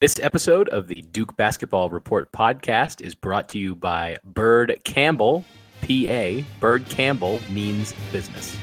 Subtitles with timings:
[0.00, 5.44] This episode of the Duke Basketball Report podcast is brought to you by Bird Campbell,
[5.82, 6.40] PA.
[6.58, 8.56] Bird Campbell means business.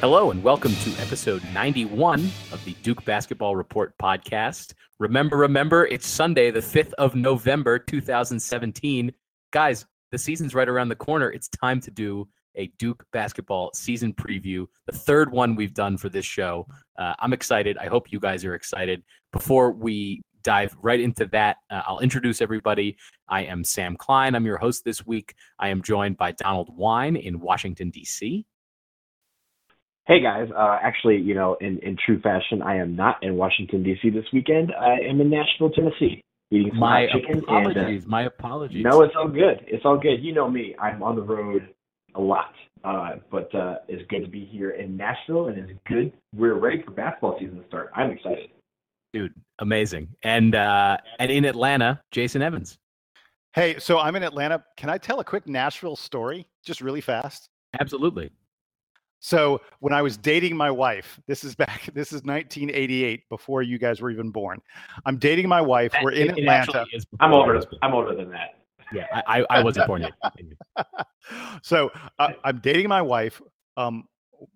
[0.00, 2.20] Hello, and welcome to episode 91
[2.52, 4.74] of the Duke Basketball Report podcast.
[5.00, 9.12] Remember, remember, it's Sunday, the 5th of November, 2017.
[9.50, 11.32] Guys, the season's right around the corner.
[11.32, 16.08] It's time to do a Duke basketball season preview, the third one we've done for
[16.08, 16.68] this show.
[16.96, 17.76] Uh, I'm excited.
[17.76, 19.02] I hope you guys are excited.
[19.32, 22.96] Before we dive right into that, uh, I'll introduce everybody.
[23.28, 24.36] I am Sam Klein.
[24.36, 25.34] I'm your host this week.
[25.58, 28.46] I am joined by Donald Wine in Washington, D.C.
[30.08, 33.82] Hey guys, uh, actually, you know, in, in true fashion, I am not in Washington
[33.82, 34.08] D.C.
[34.08, 34.72] this weekend.
[34.74, 37.40] I am in Nashville, Tennessee, eating some My chicken.
[37.40, 37.76] apologies.
[37.76, 38.82] And, uh, my apologies.
[38.82, 39.62] no, it's all good.
[39.66, 40.22] It's all good.
[40.24, 40.74] You know me.
[40.80, 41.68] I'm on the road
[42.14, 46.10] a lot, uh, but uh, it's good to be here in Nashville, and it's good.
[46.34, 47.90] We're ready for basketball season to start.
[47.94, 48.48] I'm excited.
[49.12, 50.08] dude, amazing.
[50.22, 52.78] And uh, and in Atlanta, Jason Evans.
[53.52, 54.64] Hey, so I'm in Atlanta.
[54.78, 57.50] Can I tell a quick Nashville story, just really fast?
[57.78, 58.30] Absolutely.
[59.20, 63.78] So when I was dating my wife, this is back, this is 1988, before you
[63.78, 64.60] guys were even born.
[65.06, 65.92] I'm dating my wife.
[66.02, 66.80] We're in It- it Atlanta.
[66.80, 67.60] actually is I'm older.
[67.82, 68.54] I'm older than that.
[68.92, 70.12] Yeah, I, I I wasn't born yet.
[71.62, 73.42] So uh, I'm dating my wife.
[73.76, 74.04] Um,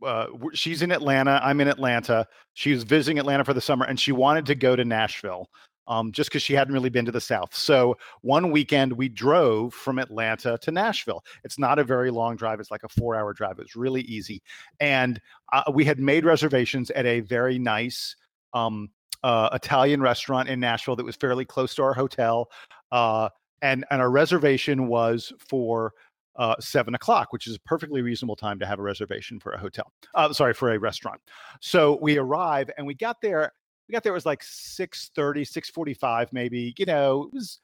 [0.06, 1.38] uh, she's in Atlanta.
[1.42, 2.26] I'm in Atlanta.
[2.54, 5.50] She was visiting Atlanta for the summer, and she wanted to go to Nashville,
[5.86, 7.54] um, just because she hadn't really been to the South.
[7.54, 11.24] So one weekend we drove from Atlanta to Nashville.
[11.44, 12.60] It's not a very long drive.
[12.60, 13.58] It's like a four-hour drive.
[13.58, 14.42] It's really easy,
[14.80, 15.20] and
[15.52, 18.16] uh, we had made reservations at a very nice
[18.54, 18.90] um,
[19.22, 22.50] uh, Italian restaurant in Nashville that was fairly close to our hotel.
[22.90, 23.28] Uh,
[23.62, 25.92] and and our reservation was for
[26.36, 29.58] uh, seven o'clock, which is a perfectly reasonable time to have a reservation for a
[29.58, 29.92] hotel.
[30.14, 31.20] Uh, sorry, for a restaurant.
[31.60, 33.52] So we arrive and we got there.
[33.88, 35.10] We got there it was like 6.30,
[35.42, 36.74] 6.45 maybe.
[36.78, 37.58] You know, it was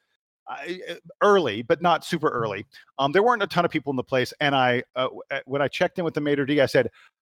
[0.47, 2.65] uh, early, but not super early.
[2.97, 4.33] Um, there weren't a ton of people in the place.
[4.39, 6.89] And I, uh, uh, when I checked in with the maitre d', I said,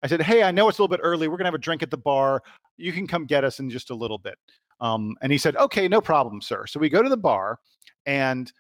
[0.04, 1.28] I said, hey, I know it's a little bit early.
[1.28, 2.42] We're gonna have a drink at the bar.
[2.78, 4.38] You can come get us in just a little bit.
[4.80, 6.66] Um, and he said, okay, no problem, sir.
[6.66, 7.60] So we go to the bar
[8.08, 8.52] and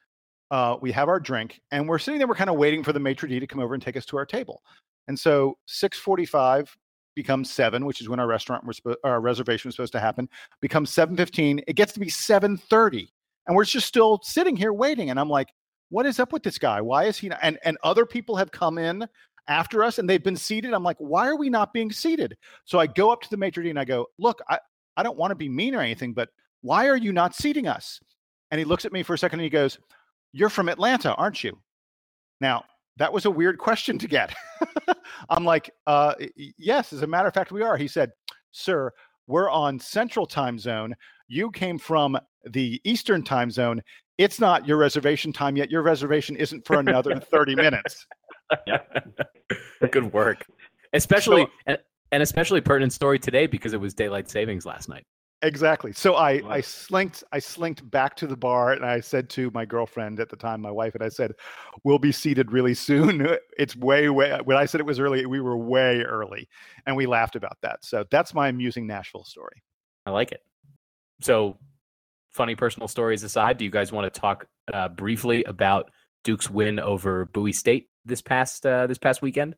[0.51, 2.99] uh, we have our drink and we're sitting there we're kind of waiting for the
[2.99, 4.61] maitre d to come over and take us to our table
[5.07, 6.67] and so 6.45
[7.15, 10.29] becomes 7 which is when our restaurant was our reservation was supposed to happen
[10.61, 13.07] becomes 7.15 it gets to be 7.30
[13.47, 15.49] and we're just still sitting here waiting and i'm like
[15.89, 17.39] what is up with this guy why is he not?
[17.41, 19.05] and and other people have come in
[19.47, 22.79] after us and they've been seated i'm like why are we not being seated so
[22.79, 24.57] i go up to the maitre d and i go look i
[24.97, 26.29] i don't want to be mean or anything but
[26.61, 27.99] why are you not seating us
[28.51, 29.79] and he looks at me for a second and he goes,
[30.33, 31.57] You're from Atlanta, aren't you?
[32.41, 32.65] Now,
[33.01, 34.31] that was a weird question to get.
[35.29, 37.75] I'm like, uh, y- y- Yes, as a matter of fact, we are.
[37.75, 38.11] He said,
[38.51, 38.91] Sir,
[39.25, 40.93] we're on Central Time Zone.
[41.27, 42.15] You came from
[42.51, 43.81] the Eastern Time Zone.
[44.19, 45.71] It's not your reservation time yet.
[45.71, 48.05] Your reservation isn't for another 30 minutes.
[48.67, 48.79] Yeah.
[49.91, 50.45] Good work.
[50.93, 51.79] Especially and,
[52.11, 55.05] and especially pertinent story today because it was daylight savings last night.
[55.43, 55.91] Exactly.
[55.91, 59.65] So I I slinked I slinked back to the bar and I said to my
[59.65, 61.33] girlfriend at the time, my wife, and I said,
[61.83, 65.39] "We'll be seated really soon." It's way way when I said it was early, we
[65.39, 66.47] were way early,
[66.85, 67.83] and we laughed about that.
[67.83, 69.63] So that's my amusing Nashville story.
[70.05, 70.41] I like it.
[71.21, 71.57] So,
[72.33, 75.91] funny personal stories aside, do you guys want to talk uh, briefly about
[76.23, 79.53] Duke's win over Bowie State this past uh, this past weekend?
[79.53, 79.57] Or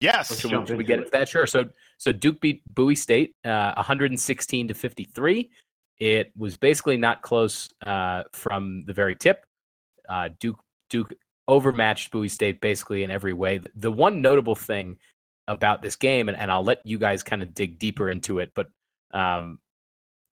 [0.00, 0.40] Yes.
[0.40, 1.02] should, we, should we get it.
[1.02, 1.28] into that?
[1.28, 1.46] Sure.
[1.46, 1.66] So,
[2.00, 5.50] so Duke beat Bowie State, uh, 116 to 53.
[5.98, 9.44] It was basically not close uh, from the very tip.
[10.08, 10.58] Uh, Duke
[10.88, 11.12] Duke
[11.46, 13.60] overmatched Bowie State basically in every way.
[13.74, 14.96] The- one notable thing
[15.46, 18.50] about this game, and, and I'll let you guys kind of dig deeper into it,
[18.54, 18.68] but
[19.12, 19.58] um,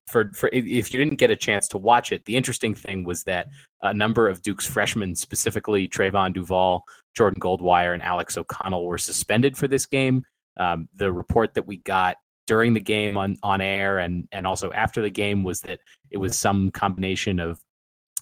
[0.07, 3.05] for for if- if you didn't get a chance to watch it, the interesting thing
[3.05, 3.49] was that
[3.83, 6.83] a number of Duke's freshmen, specifically Trevon Duval,
[7.15, 10.25] Jordan Goldwire, and Alex O'Connell, were suspended for this game.
[10.59, 12.17] Um, the report that we got
[12.47, 16.17] during the game on on air and and also after the game was that it
[16.17, 17.61] was some combination of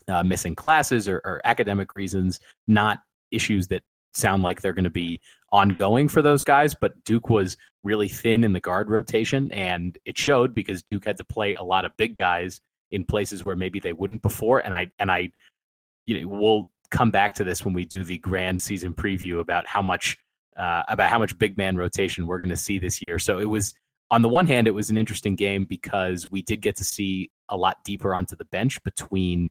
[0.09, 2.99] uh, missing classes or, or academic reasons, not
[3.31, 3.83] issues that
[4.15, 5.21] sound like they're going to be
[5.53, 6.75] ongoing for those guys.
[6.75, 11.17] But Duke was really thin in the guard rotation, and it showed because Duke had
[11.19, 12.61] to play a lot of big guys
[12.91, 14.61] in places where maybe they wouldn't before.
[14.61, 15.31] And I and I,
[16.07, 19.67] you know, we'll come back to this when we do the grand season preview about
[19.67, 20.17] how much
[20.59, 23.19] uh, about how much big man rotation we're going to see this year.
[23.19, 23.75] So it was
[24.11, 27.31] on the one hand, it was an interesting game because we did get to see
[27.49, 29.51] a lot deeper onto the bench between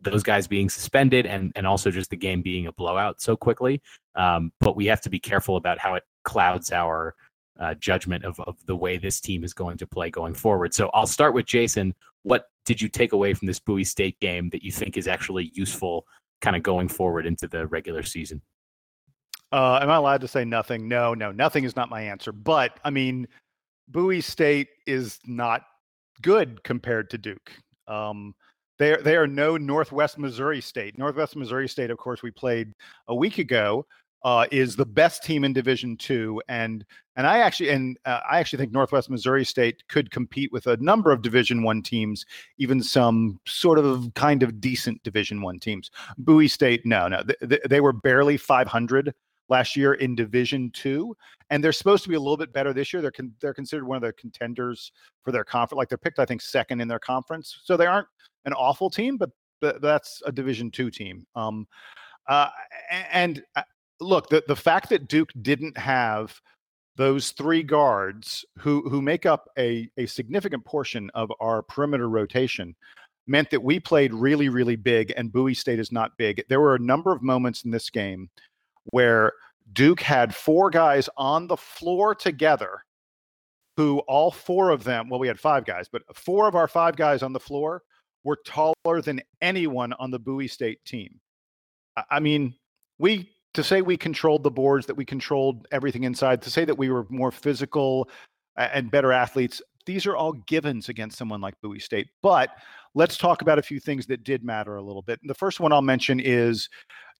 [0.00, 3.80] those guys being suspended and and also just the game being a blowout so quickly.
[4.14, 7.14] Um, but we have to be careful about how it clouds our
[7.58, 10.74] uh, judgment of, of the way this team is going to play going forward.
[10.74, 11.94] So I'll start with Jason.
[12.22, 15.50] What did you take away from this Bowie State game that you think is actually
[15.54, 16.04] useful
[16.40, 18.42] kind of going forward into the regular season?
[19.52, 20.88] Uh, am I allowed to say nothing?
[20.88, 22.32] No, no, nothing is not my answer.
[22.32, 23.28] But I mean,
[23.88, 25.62] Bowie State is not
[26.22, 27.52] good compared to Duke.
[27.86, 28.34] Um,
[28.78, 30.98] they are, they are no Northwest Missouri State.
[30.98, 32.72] Northwest Missouri State, of course, we played
[33.08, 33.86] a week ago.
[34.24, 36.84] Uh, is the best team in Division Two, and
[37.14, 40.76] and I actually and uh, I actually think Northwest Missouri State could compete with a
[40.78, 42.26] number of Division One teams,
[42.58, 45.92] even some sort of kind of decent Division One teams.
[46.18, 49.14] Bowie State, no, no, they, they were barely 500
[49.48, 51.16] last year in Division Two,
[51.50, 53.02] and they're supposed to be a little bit better this year.
[53.02, 55.78] They're con- they're considered one of the contenders for their conference.
[55.78, 58.08] Like they're picked, I think, second in their conference, so they aren't
[58.44, 59.30] an awful team, but
[59.62, 61.26] th- that's a Division Two team.
[61.34, 61.66] Um,
[62.28, 62.48] uh,
[63.12, 63.62] and uh,
[64.00, 66.40] look, the the fact that Duke didn't have
[66.96, 72.74] those three guards who who make up a a significant portion of our perimeter rotation
[73.26, 76.42] meant that we played really really big and Bowie State is not big.
[76.48, 78.30] There were a number of moments in this game
[78.86, 79.32] where
[79.72, 82.84] Duke had four guys on the floor together
[83.76, 86.96] who all four of them, well, we had five guys, but four of our five
[86.96, 87.82] guys on the floor
[88.24, 91.20] were taller than anyone on the Bowie State team.
[92.10, 92.54] I mean,
[92.98, 96.76] we to say we controlled the boards, that we controlled everything inside, to say that
[96.76, 98.08] we were more physical
[98.56, 102.08] and better athletes, these are all givens against someone like Bowie State.
[102.22, 102.50] But
[102.94, 105.20] let's talk about a few things that did matter a little bit.
[105.24, 106.68] The first one I'll mention is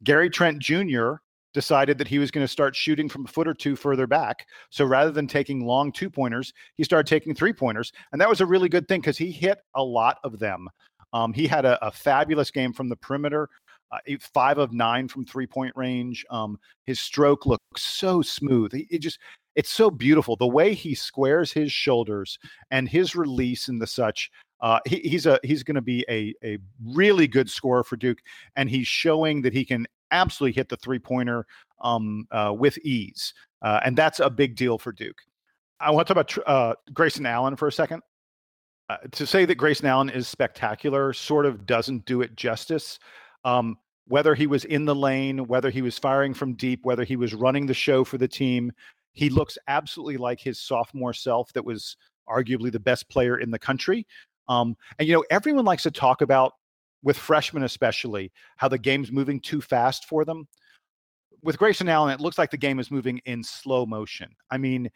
[0.04, 1.14] Gary Trent Jr
[1.56, 4.46] decided that he was going to start shooting from a foot or two further back.
[4.68, 7.92] So rather than taking long two pointers, he started taking three pointers.
[8.12, 10.68] And that was a really good thing because he hit a lot of them.
[11.14, 13.48] Um, he had a, a, fabulous game from the perimeter,
[13.90, 13.98] uh,
[14.34, 16.26] five of nine from three point range.
[16.28, 18.74] Um, his stroke looks so smooth.
[18.74, 19.18] He, it just,
[19.54, 20.36] it's so beautiful.
[20.36, 22.38] The way he squares his shoulders
[22.70, 24.30] and his release and the such.
[24.60, 28.18] Uh, he, he's a he's going to be a a really good scorer for Duke,
[28.56, 31.46] and he's showing that he can absolutely hit the three pointer
[31.82, 33.34] um, uh, with ease.
[33.62, 35.18] Uh, and that's a big deal for Duke.
[35.80, 38.02] I want to talk about uh, Grayson Allen for a second.
[38.88, 42.98] Uh, to say that Grayson Allen is spectacular sort of doesn't do it justice.
[43.44, 43.76] Um,
[44.06, 47.34] whether he was in the lane, whether he was firing from deep, whether he was
[47.34, 48.70] running the show for the team,
[49.12, 51.96] he looks absolutely like his sophomore self that was
[52.28, 54.06] arguably the best player in the country.
[54.48, 56.52] Um, and, you know, everyone likes to talk about
[57.02, 60.48] with freshmen especially, how the game's moving too fast for them.
[61.42, 64.34] With Grayson Allen, it looks like the game is moving in slow motion.
[64.50, 64.90] I mean,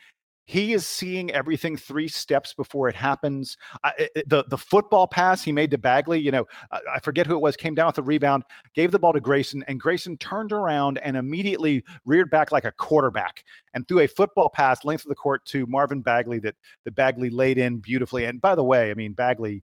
[0.51, 3.57] he is seeing everything three steps before it happens.
[3.85, 6.99] I, eh, eh, the the football pass he made to Bagley, you know, I, I
[6.99, 8.43] forget who it was, came down with the rebound,
[8.75, 12.73] gave the ball to Grayson, and Grayson turned around and immediately reared back like a
[12.73, 13.45] quarterback
[13.75, 17.31] and threw a football pass length of the court to Marvin Bagley that the Bagley
[17.31, 18.25] laid in beautifully.
[18.25, 19.63] And by the way, I mean Bagley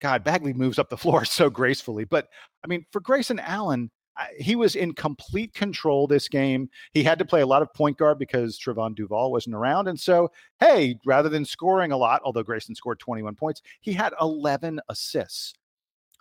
[0.00, 2.04] God, Bagley moves up the floor so gracefully.
[2.04, 2.28] But
[2.64, 3.90] I mean, for Grayson Allen,
[4.38, 6.68] he was in complete control this game.
[6.92, 9.88] He had to play a lot of point guard because Trevon Duval wasn't around.
[9.88, 14.12] And so, hey, rather than scoring a lot, although Grayson scored 21 points, he had
[14.20, 15.54] 11 assists.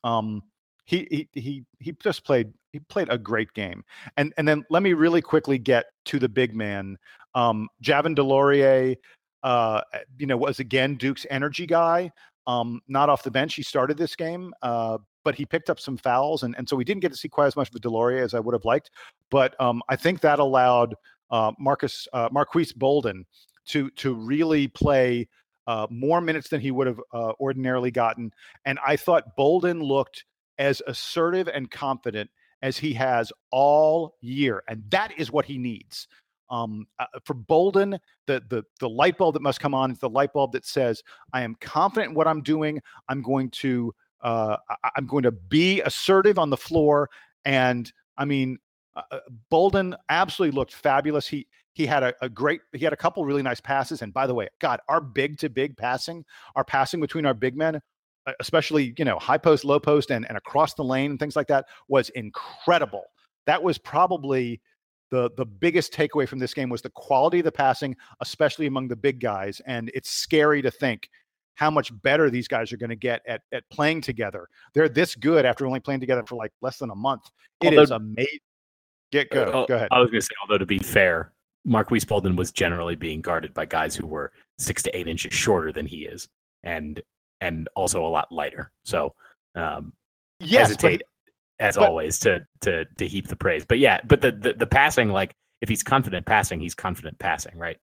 [0.04, 0.44] Um,
[0.86, 3.84] he he he he just played he played a great game.
[4.18, 6.98] And and then let me really quickly get to the big man.
[7.36, 8.96] Um, Javin DeLaurier,
[9.44, 9.82] uh,
[10.18, 12.12] you know, was again Duke's energy guy
[12.50, 13.54] um, not off the bench.
[13.54, 16.84] He started this game, uh, but he picked up some fouls, and, and so we
[16.84, 18.90] didn't get to see quite as much of DeLaurier as I would have liked.
[19.30, 20.96] But um, I think that allowed
[21.30, 23.28] uh, Marcus uh, Marques Bolden
[23.68, 25.28] to to really play
[25.68, 28.32] uh, more minutes than he would have uh, ordinarily gotten.
[28.66, 30.26] And I thought Bolden looked
[30.58, 32.32] as assertive and confident
[32.64, 36.08] as he has all year, and that is what he needs.
[36.50, 40.10] Um, uh, for Bolden, the, the the light bulb that must come on is the
[40.10, 41.04] light bulb that says,
[41.34, 42.82] "I am confident in what I'm doing.
[43.08, 47.10] I'm going to uh, I, am going to be assertive on the floor."
[47.46, 48.58] And I mean,
[48.96, 51.28] uh, uh, Bolden absolutely looked fabulous.
[51.28, 54.02] He he had a, a, great he had a couple really nice passes.
[54.02, 56.26] And by the way, God, our big to big passing,
[56.56, 57.82] our passing between our big men
[58.40, 61.48] especially you know high post low post and, and across the lane and things like
[61.48, 63.06] that was incredible
[63.46, 64.62] that was probably
[65.12, 68.88] the the biggest takeaway from this game was the quality of the passing, especially among
[68.88, 69.62] the big guys.
[69.66, 71.10] And it's scary to think
[71.56, 74.48] how much better these guys are going to get at at playing together.
[74.74, 77.24] They're this good after only playing together for like less than a month.
[77.62, 78.40] It although, is amazing.
[79.12, 79.44] Get go.
[79.44, 79.90] Uh, go ahead.
[79.92, 81.34] I was going to say, although to be fair,
[81.66, 85.72] Marques Bolden was generally being guarded by guys who were six to eight inches shorter
[85.72, 86.30] than he is,
[86.64, 87.02] and
[87.42, 88.72] and also a lot lighter.
[88.86, 89.14] So
[89.56, 89.94] um,
[90.40, 91.02] Yes, hesitate
[91.60, 93.66] as but- always to to to heap the praise.
[93.66, 97.58] But yeah, but the, the the passing, like if he's confident passing, he's confident passing,
[97.58, 97.78] right?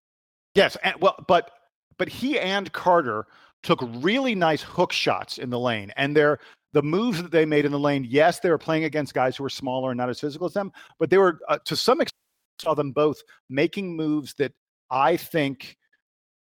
[0.55, 1.51] yes, and, well, but
[1.99, 3.27] but he and Carter
[3.63, 6.39] took really nice hook shots in the lane, and they're
[6.73, 8.07] the moves that they made in the lane.
[8.09, 10.73] Yes, they were playing against guys who were smaller and not as physical as them,
[10.99, 12.13] but they were uh, to some extent
[12.61, 14.53] saw them both making moves that
[14.91, 15.77] I think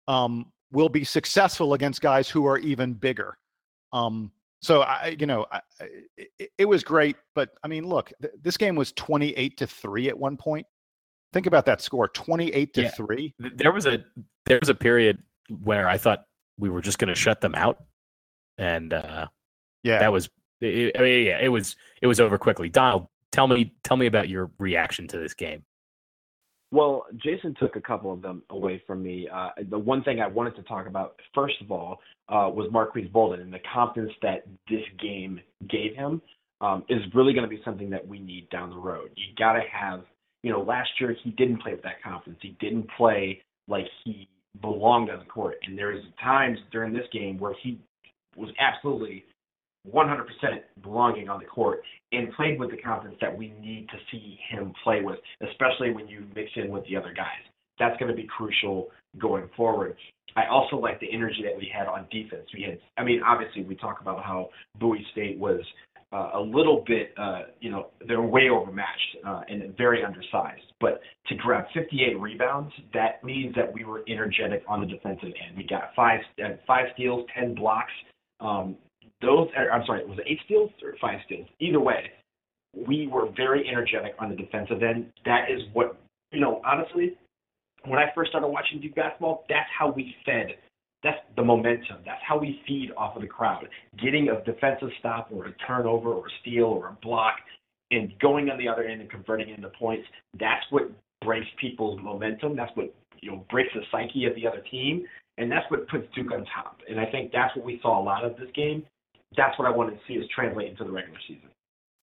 [0.08, 3.38] um, will be successful against guys who are even bigger.
[3.92, 4.30] Um,
[4.62, 5.60] so I, you know, I,
[6.38, 10.08] it, it was great, but I mean, look, th- this game was twenty-eight to three
[10.08, 10.66] at one point.
[11.32, 12.90] Think about that score, twenty-eight to Yeah.
[12.90, 13.34] three.
[13.38, 14.04] There was a
[14.46, 15.22] there was a period
[15.62, 16.24] where I thought
[16.58, 17.82] we were just going to shut them out,
[18.58, 19.26] and uh,
[19.82, 20.28] Yeah, that was
[20.60, 22.68] it, I mean, yeah, it was it was over quickly.
[22.68, 25.64] Donald, tell me tell me about your reaction to this game.
[26.72, 29.28] Well, Jason took a couple of them away from me.
[29.32, 32.00] Uh, the one thing I wanted to talk about, first of all,
[32.30, 35.38] uh, was Marques Bolden and the confidence that this game
[35.68, 36.22] gave him
[36.62, 39.10] um, is really going to be something that we need down the road.
[39.16, 40.00] You got to have,
[40.42, 42.38] you know, last year he didn't play with that confidence.
[42.40, 44.30] He didn't play like he
[44.62, 45.56] belonged on the court.
[45.66, 47.78] And there was times during this game where he
[48.34, 49.24] was absolutely
[49.90, 50.24] 100%
[50.82, 54.72] belonging on the court and played with the confidence that we need to see him
[54.84, 57.42] play with, especially when you mix in with the other guys.
[57.78, 59.96] That's going to be crucial going forward.
[60.36, 62.46] I also like the energy that we had on defense.
[62.54, 65.60] We had, I mean, obviously we talk about how Bowie State was
[66.12, 70.62] uh, a little bit, uh, you know, they're way overmatched uh, and very undersized.
[70.80, 75.56] But to grab 58 rebounds, that means that we were energetic on the defensive end.
[75.56, 77.92] We got five, uh, five steals, 10 blocks.
[78.40, 78.76] Um,
[79.22, 81.48] those, I'm sorry, was it eight steals or five steals?
[81.60, 82.10] Either way,
[82.74, 85.12] we were very energetic on the defensive end.
[85.24, 85.96] That is what,
[86.32, 87.16] you know, honestly,
[87.84, 90.56] when I first started watching Duke basketball, that's how we fed.
[91.02, 91.98] That's the momentum.
[92.04, 93.66] That's how we feed off of the crowd.
[94.00, 97.34] Getting a defensive stop or a turnover or a steal or a block
[97.90, 100.06] and going on the other end and converting into points.
[100.38, 100.90] That's what
[101.24, 102.56] breaks people's momentum.
[102.56, 105.04] That's what you know breaks the psyche of the other team,
[105.38, 106.78] and that's what puts Duke on top.
[106.88, 108.84] And I think that's what we saw a lot of this game.
[109.36, 111.48] That's what I wanted to see is translate into the regular season.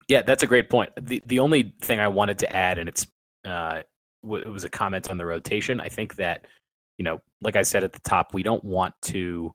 [0.09, 0.91] Yeah, that's a great point.
[1.01, 3.07] The the only thing I wanted to add, and it's
[3.45, 3.83] uh,
[4.23, 5.81] w- it was a comment on the rotation.
[5.81, 6.47] I think that
[6.99, 9.55] you know, like I said at the top, we don't want to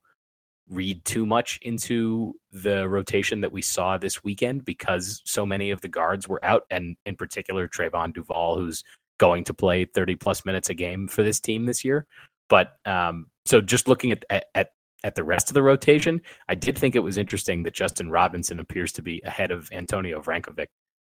[0.70, 5.82] read too much into the rotation that we saw this weekend because so many of
[5.82, 8.84] the guards were out, and in particular Trevon Duval, who's
[9.20, 12.06] going to play 30 plus minutes a game for this team this year.
[12.50, 14.70] But um, so just looking at, at at
[15.04, 18.60] at the rest of the rotation, I did think it was interesting that Justin Robinson
[18.60, 20.68] appears to be ahead of Antonio Vrankovic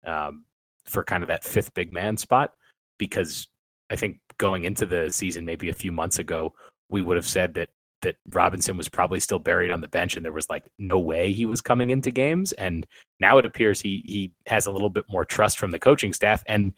[0.05, 0.45] um,
[0.85, 2.53] for kind of that fifth big man spot
[2.97, 3.47] because
[3.89, 6.53] I think going into the season, maybe a few months ago,
[6.89, 7.69] we would have said that
[8.01, 11.31] that Robinson was probably still buried on the bench and there was like no way
[11.31, 12.51] he was coming into games.
[12.53, 12.85] And
[13.19, 16.43] now it appears he he has a little bit more trust from the coaching staff
[16.47, 16.73] and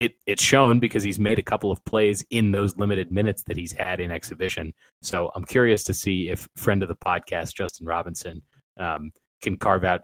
[0.00, 3.56] it it's shown because he's made a couple of plays in those limited minutes that
[3.56, 4.74] he's had in exhibition.
[5.02, 8.42] So I'm curious to see if friend of the podcast Justin Robinson
[8.78, 9.12] um,
[9.42, 10.02] can carve out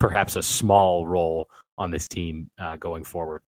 [0.00, 1.48] perhaps a small role
[1.78, 3.42] on this team uh, going forward.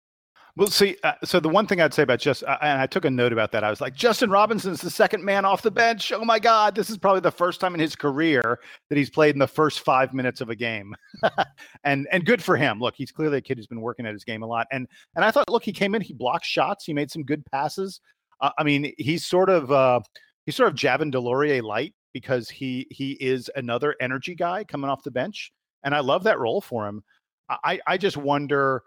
[0.55, 3.05] Well, see, uh, so the one thing I'd say about just, uh, and I took
[3.05, 3.63] a note about that.
[3.63, 6.11] I was like, Justin Robinson's the second man off the bench.
[6.11, 9.33] Oh my God, this is probably the first time in his career that he's played
[9.33, 10.95] in the first five minutes of a game,
[11.83, 12.79] and and good for him.
[12.79, 15.25] Look, he's clearly a kid who's been working at his game a lot, and and
[15.25, 17.99] I thought, look, he came in, he blocked shots, he made some good passes.
[18.39, 20.01] Uh, I mean, he's sort of uh,
[20.45, 25.01] he's sort of Javin DeLaurier light because he he is another energy guy coming off
[25.01, 25.51] the bench,
[25.83, 27.03] and I love that role for him.
[27.49, 28.83] I I just wonder.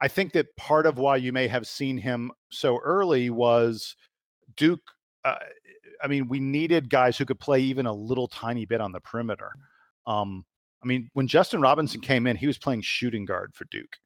[0.00, 3.96] I think that part of why you may have seen him so early was
[4.56, 4.80] Duke.
[5.24, 5.36] Uh,
[6.02, 9.00] I mean, we needed guys who could play even a little tiny bit on the
[9.00, 9.52] perimeter.
[10.06, 10.44] Um,
[10.82, 13.98] I mean, when Justin Robinson came in, he was playing shooting guard for Duke,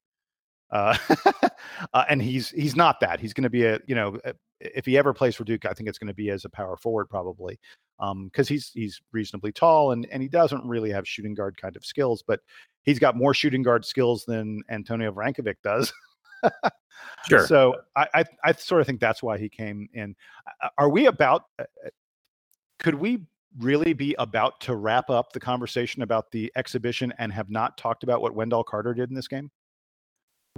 [0.71, 0.97] uh,
[1.93, 3.21] uh, and he's he's not that.
[3.21, 4.19] He's going to be a you know
[4.59, 6.77] if he ever plays for Duke, I think it's going to be as a power
[6.77, 7.59] forward probably
[7.97, 11.75] because um, he's he's reasonably tall and and he doesn't really have shooting guard kind
[11.75, 12.41] of skills, but
[12.83, 15.93] he's got more shooting guard skills than Antonio Vrankovic does.
[17.27, 17.45] Sure.
[17.47, 20.15] So I, I, I sort of think that's why he came in.
[20.77, 21.45] Are we about?
[22.79, 23.25] Could we
[23.59, 28.03] really be about to wrap up the conversation about the exhibition and have not talked
[28.03, 29.49] about what Wendell Carter did in this game?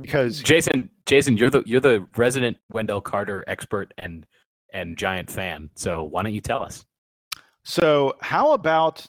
[0.01, 4.25] Because Jason, Jason, you're the you're the resident Wendell Carter expert and
[4.73, 5.69] and giant fan.
[5.75, 6.85] So why don't you tell us?
[7.63, 9.05] So how about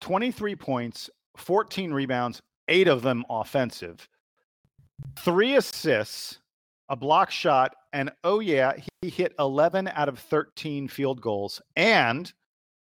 [0.00, 4.08] 23 points, 14 rebounds, eight of them offensive,
[5.18, 6.38] three assists,
[6.88, 8.72] a block shot, and oh yeah,
[9.02, 12.32] he hit 11 out of 13 field goals, and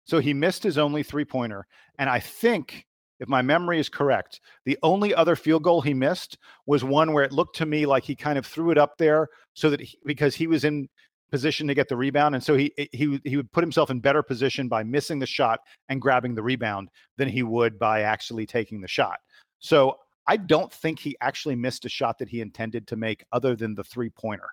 [0.05, 1.67] so he missed his only three pointer.
[1.97, 2.85] And I think,
[3.19, 7.23] if my memory is correct, the only other field goal he missed was one where
[7.23, 9.97] it looked to me like he kind of threw it up there so that he,
[10.05, 10.87] because he was in
[11.31, 13.99] position to get the rebound, and so he eh, he he would put himself in
[13.99, 15.59] better position by missing the shot
[15.89, 19.19] and grabbing the rebound than he would by actually taking the shot.
[19.59, 19.97] So
[20.27, 23.75] I don't think he actually missed a shot that he intended to make other than
[23.75, 24.49] the three pointer.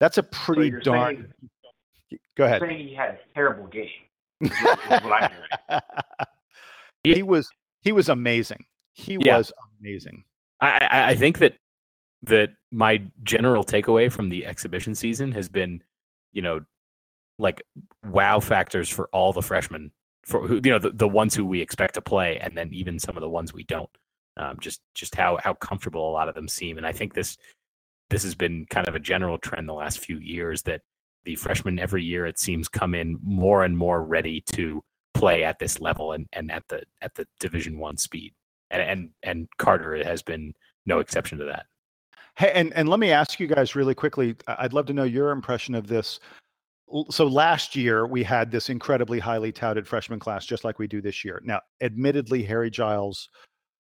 [0.00, 1.16] That's a pretty so darn.
[1.16, 2.62] Saying, Go ahead.
[2.62, 3.88] Saying he had a terrible game.
[7.04, 7.48] he was
[7.84, 8.64] he was amazing.
[8.94, 9.36] He Yeah.
[9.38, 10.24] was amazing.
[10.60, 11.58] I, I, think that
[12.22, 15.82] that my general takeaway from the exhibition season has been,
[16.32, 16.64] you know,
[17.38, 17.62] like
[18.06, 19.90] wow factors for all the freshmen
[20.24, 22.98] for who you know the, the ones who we expect to play, and then even
[22.98, 23.90] some of the ones we don't.
[24.38, 27.36] Um, just just how how comfortable a lot of them seem, and I think this
[28.10, 30.80] this has been kind of a general trend the last few years that
[31.24, 34.82] the freshmen every year it seems come in more and more ready to
[35.14, 38.32] play at this level and, and at the at the division one speed
[38.70, 40.52] and and and carter has been
[40.86, 41.66] no exception to that
[42.36, 44.34] Hey, and and let me ask you guys really quickly.
[44.48, 46.18] I'd love to know your impression of this.
[47.10, 51.00] So last year we had this incredibly highly touted freshman class, just like we do
[51.00, 51.40] this year.
[51.44, 53.28] Now, admittedly, Harry Giles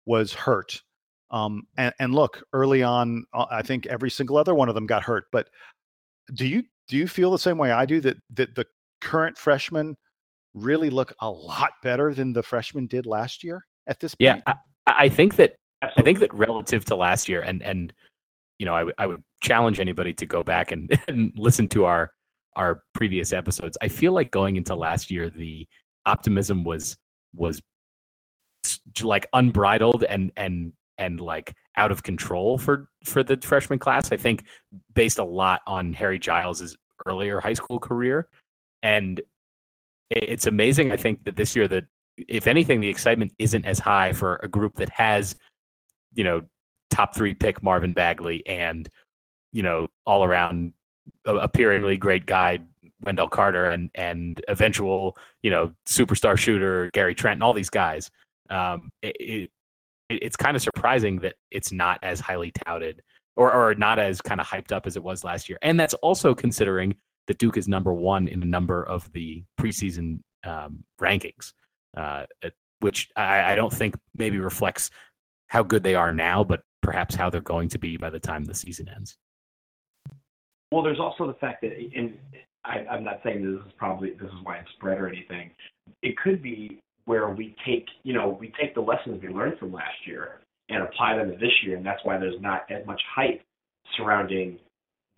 [0.06, 0.82] was hurt.
[1.32, 4.86] Um, and, and look, early on, uh, I think every single other one of them
[4.86, 5.26] got hurt.
[5.32, 5.50] But
[6.34, 8.66] do you do you feel the same way I do that that the
[9.02, 9.98] current freshmen
[10.64, 14.44] really look a lot better than the freshmen did last year at this yeah point?
[14.48, 14.56] I,
[14.88, 17.94] I think that I think that relative to last year, and and
[18.60, 21.86] you know, I, w- I would challenge anybody to go back and, and listen to
[21.86, 22.12] our
[22.56, 23.78] our previous episodes.
[23.82, 25.68] I feel like going into last year, the
[26.06, 26.98] optimism was
[27.36, 27.62] was
[29.02, 34.12] like unbridled and and and like out of control for for the freshman class.
[34.12, 34.46] I think
[34.96, 38.28] based a lot on Harry Giles's earlier high school career,
[38.82, 39.28] and it-
[40.10, 40.92] it's amazing.
[40.92, 41.86] I think that this year that
[42.18, 45.36] if anything, the excitement isn't as high for a group that has,
[46.14, 46.42] you know,
[46.90, 48.90] top three pick Marvin Bagley and,
[49.51, 50.74] you know, all around
[51.25, 52.60] appearingly great guy
[53.03, 58.10] Wendell Carter and and eventual, you know, superstar shooter Gary Trent and all these guys.
[58.50, 59.51] Um, it, it,
[60.10, 63.01] it's kind of surprising that it's not as highly touted
[63.36, 65.60] or or not as kind of hyped up as it was last year.
[65.62, 66.96] And that's also considering
[67.27, 71.53] that Duke is number one in a number of the preseason um, rankings
[71.98, 72.25] uh,
[72.79, 74.90] which I, I don't think maybe reflects
[75.48, 78.44] how good they are now, but perhaps how they're going to be by the time
[78.44, 79.18] the season ends.
[80.72, 82.18] Well, there's also the fact that, and
[82.66, 85.51] I, I'm not saying this is probably this is why it's spread or anything.
[86.03, 89.72] It could be where we take, you know, we take the lessons we learned from
[89.72, 93.01] last year and apply them to this year, and that's why there's not as much
[93.16, 93.42] hype
[93.96, 94.59] surrounding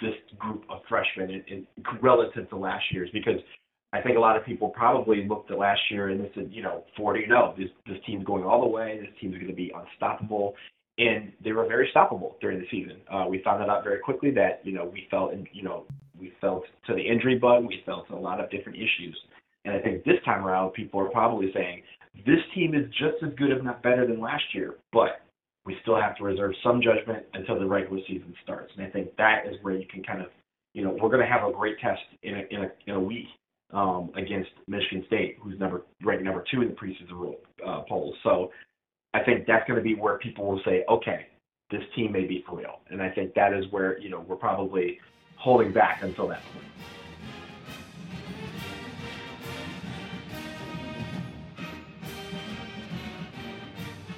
[0.01, 1.67] this group of freshmen in, in,
[2.01, 3.39] relative to last year's because
[3.91, 6.61] I think a lot of people probably looked at last year and they said, you
[6.61, 8.99] know, 40 no, this this team's going all the way.
[8.99, 10.55] This team's going to be unstoppable,
[10.97, 12.97] and they were very stoppable during the season.
[13.11, 15.85] Uh, we found that out very quickly that you know we felt in, you know
[16.19, 19.17] we felt to the injury bug, we felt to a lot of different issues,
[19.65, 21.81] and I think this time around people are probably saying
[22.25, 25.21] this team is just as good, if not better, than last year, but
[25.65, 28.71] we still have to reserve some judgment until the regular season starts.
[28.75, 30.27] And I think that is where you can kind of,
[30.73, 32.99] you know, we're going to have a great test in a, in a, in a
[32.99, 33.25] week
[33.73, 38.15] um, against Michigan State, who's number ranked number two in the preseason uh, polls.
[38.23, 38.51] So
[39.13, 41.27] I think that's going to be where people will say, okay,
[41.71, 42.79] this team may be for real.
[42.89, 44.99] And I think that is where, you know, we're probably
[45.35, 46.65] holding back until that point.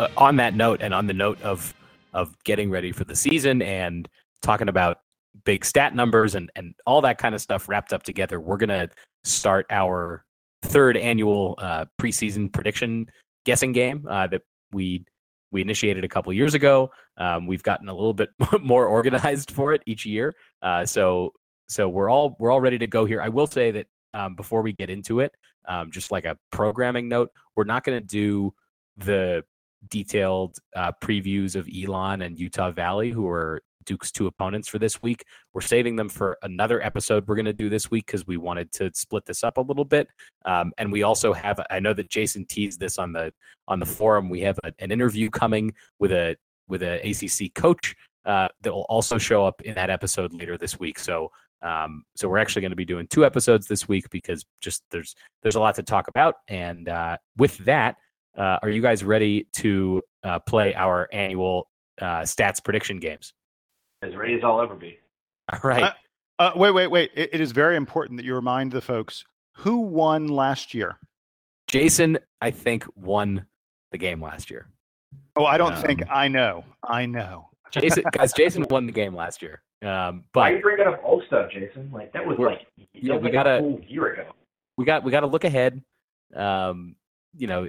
[0.01, 1.75] Uh, on that note, and on the note of
[2.13, 4.09] of getting ready for the season and
[4.41, 4.97] talking about
[5.45, 8.89] big stat numbers and and all that kind of stuff wrapped up together, we're gonna
[9.23, 10.25] start our
[10.63, 13.05] third annual uh, preseason prediction
[13.45, 15.05] guessing game uh, that we
[15.51, 16.89] we initiated a couple years ago.
[17.17, 20.33] Um, we've gotten a little bit more organized for it each year,
[20.63, 21.31] uh, so
[21.69, 23.21] so we're all we're all ready to go here.
[23.21, 23.85] I will say that
[24.15, 25.31] um, before we get into it,
[25.67, 28.51] um, just like a programming note, we're not going to do
[28.97, 29.43] the
[29.89, 35.01] detailed uh, previews of Elon and Utah Valley, who are Duke's two opponents for this
[35.01, 35.25] week.
[35.53, 38.71] We're saving them for another episode we're going to do this week because we wanted
[38.73, 40.07] to split this up a little bit.
[40.45, 43.33] Um, and we also have, I know that Jason teased this on the
[43.67, 44.29] on the forum.
[44.29, 46.35] We have a, an interview coming with a
[46.67, 50.79] with a ACC coach uh, that will also show up in that episode later this
[50.79, 50.99] week.
[50.99, 51.31] So.
[51.63, 55.13] Um, so we're actually going to be doing two episodes this week because just there's
[55.43, 57.97] there's a lot to talk about, and uh, with that,
[58.37, 61.67] uh, are you guys ready to uh, play our annual
[62.01, 63.33] uh, stats prediction games?
[64.01, 64.97] As ready as I'll ever be.
[65.51, 65.83] All right.
[65.83, 65.93] Uh,
[66.39, 67.11] Uh, wait, wait, wait.
[67.13, 69.23] It, it is very important that you remind the folks
[69.57, 70.97] who won last year.
[71.67, 73.45] Jason, I think, won
[73.91, 74.67] the game last year.
[75.35, 76.65] Oh, I don't um, think I know.
[76.83, 77.49] I know.
[77.69, 79.61] Jason, guys, Jason won the game last year.
[79.83, 81.91] Um, but why are you bringing up old stuff, Jason?
[81.93, 84.31] Like that was like yeah, we like gotta a year ago.
[84.77, 85.81] We got we got to look ahead.
[86.35, 86.95] Um,
[87.37, 87.67] you know,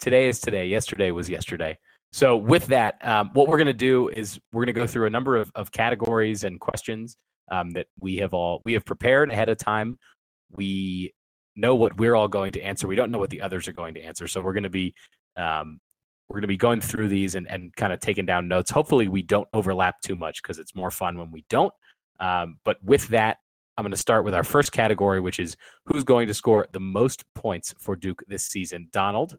[0.00, 0.66] today is today.
[0.66, 1.78] Yesterday was yesterday.
[2.12, 5.06] So with that, um, what we're going to do is we're going to go through
[5.06, 7.16] a number of, of categories and questions
[7.50, 9.98] um, that we have all we have prepared ahead of time.
[10.52, 11.12] We
[11.56, 12.86] know what we're all going to answer.
[12.86, 14.28] We don't know what the others are going to answer.
[14.28, 14.94] So we're going to be
[15.36, 15.80] um,
[16.28, 18.70] we're going to be going through these and, and kind of taking down notes.
[18.70, 21.72] Hopefully, we don't overlap too much because it's more fun when we don't.
[22.20, 23.38] Um, but with that,
[23.76, 26.80] I'm going to start with our first category, which is who's going to score the
[26.80, 28.88] most points for Duke this season.
[28.92, 29.36] Donald.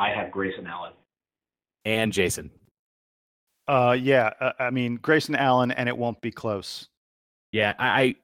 [0.00, 0.92] I have Grayson Allen.
[1.84, 2.50] And Jason.
[3.68, 6.88] Uh, yeah, uh, I mean Grayson Allen, and it won't be close.
[7.52, 8.16] Yeah, I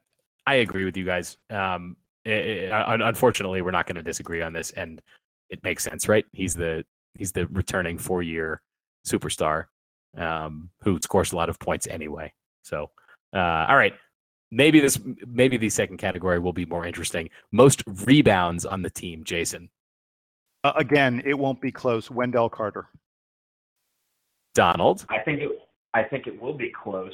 [0.45, 1.37] I agree with you guys.
[1.49, 5.01] Um, it, it, unfortunately, we're not going to disagree on this, and
[5.49, 6.25] it makes sense, right?
[6.33, 8.61] He's the he's the returning four year
[9.05, 9.65] superstar
[10.17, 12.33] um, who scores a lot of points anyway.
[12.63, 12.89] So,
[13.33, 13.93] uh, all right,
[14.51, 17.29] maybe this maybe the second category will be more interesting.
[17.51, 19.69] Most rebounds on the team, Jason.
[20.67, 22.11] Uh, again, it won't be close.
[22.11, 22.89] Wendell Carter.
[24.53, 25.05] Donald.
[25.09, 25.49] I think it.
[25.93, 27.13] I think it will be close,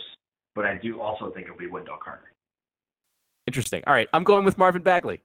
[0.56, 2.34] but I do also think it'll be Wendell Carter.
[3.46, 3.84] Interesting.
[3.86, 5.22] All right, I'm going with Marvin Bagley.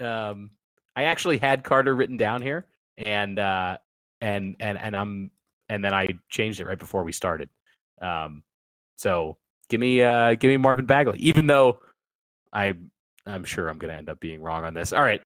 [0.00, 0.50] Um,
[0.94, 3.78] I actually had Carter written down here, and uh,
[4.20, 5.32] and and and I'm
[5.68, 7.48] and then I changed it right before we started.
[8.00, 8.44] Um,
[8.98, 9.36] so
[9.68, 11.80] give me uh, give me Marvin Bagley, even though
[12.52, 12.74] I
[13.26, 14.92] I'm sure I'm going to end up being wrong on this.
[14.92, 15.22] All right,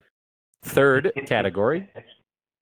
[0.62, 1.90] third category.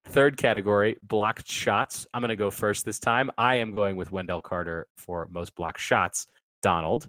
[0.08, 2.06] Third category, blocked shots.
[2.14, 3.30] I'm going to go first this time.
[3.36, 6.26] I am going with Wendell Carter for most blocked shots.
[6.62, 7.08] Donald.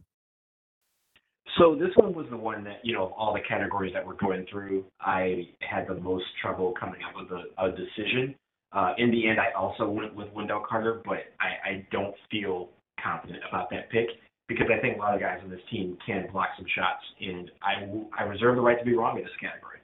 [1.58, 4.14] So this one was the one that, you know, of all the categories that we're
[4.16, 8.36] going through, I had the most trouble coming up with a, a decision.
[8.74, 12.70] Uh, in the end, I also went with Wendell Carter, but I, I don't feel
[13.02, 14.10] confident about that pick
[14.48, 17.50] because I think a lot of guys on this team can block some shots, and
[17.64, 19.77] I, I reserve the right to be wrong in this category.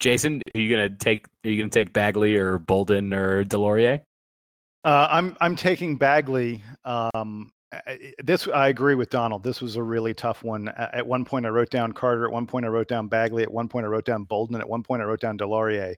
[0.00, 4.00] Jason, are you gonna take are you gonna take Bagley or Bolden or DeLaurier?
[4.84, 6.62] Uh, I'm I'm taking Bagley.
[6.84, 7.50] Um,
[8.22, 9.42] this I agree with Donald.
[9.42, 10.68] This was a really tough one.
[10.68, 12.24] At one point, I wrote down Carter.
[12.26, 13.42] At one point, I wrote down Bagley.
[13.42, 14.56] At one point, I wrote down Bolden.
[14.56, 15.94] At one point, I wrote down DeLaurier.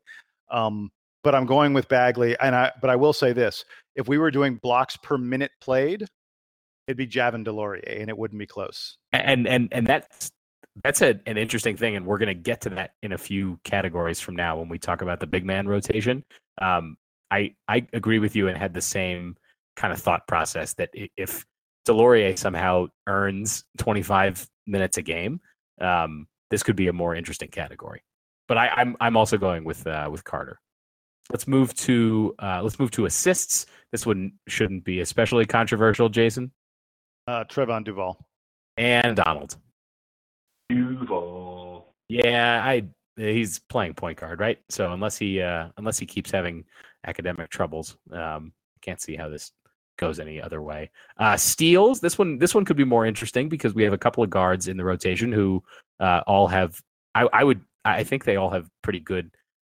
[0.50, 0.90] Um,
[1.22, 2.36] but I'm going with Bagley.
[2.40, 6.06] And I but I will say this: if we were doing blocks per minute played,
[6.88, 8.96] it'd be Javin DeLaurier, and it wouldn't be close.
[9.12, 10.32] And and and that's
[10.82, 13.58] that's a, an interesting thing, and we're going to get to that in a few
[13.64, 16.24] categories from now when we talk about the big man rotation.
[16.60, 16.96] Um,
[17.30, 19.36] I I agree with you and had the same
[19.76, 21.44] kind of thought process that if
[21.86, 25.40] DeLaurier somehow earns 25 minutes a game,
[25.80, 28.02] um, this could be a more interesting category.
[28.48, 30.60] But I, am I'm, I'm also going with uh, with Carter.
[31.30, 33.66] Let's move to uh, let's move to assists.
[33.92, 36.50] This one shouldn't be especially controversial, Jason.
[37.26, 38.18] Uh, Trevon Duval
[38.76, 39.56] and Donald.
[40.70, 41.94] Duval.
[42.08, 42.84] Yeah, I
[43.16, 44.58] he's playing point guard, right?
[44.68, 46.64] So unless he uh, unless he keeps having
[47.06, 48.52] academic troubles, um,
[48.82, 49.52] can't see how this
[49.98, 50.90] goes any other way.
[51.18, 52.00] Uh, steals.
[52.00, 54.68] This one this one could be more interesting because we have a couple of guards
[54.68, 55.62] in the rotation who
[55.98, 56.80] uh, all have.
[57.14, 59.30] I, I would I think they all have pretty good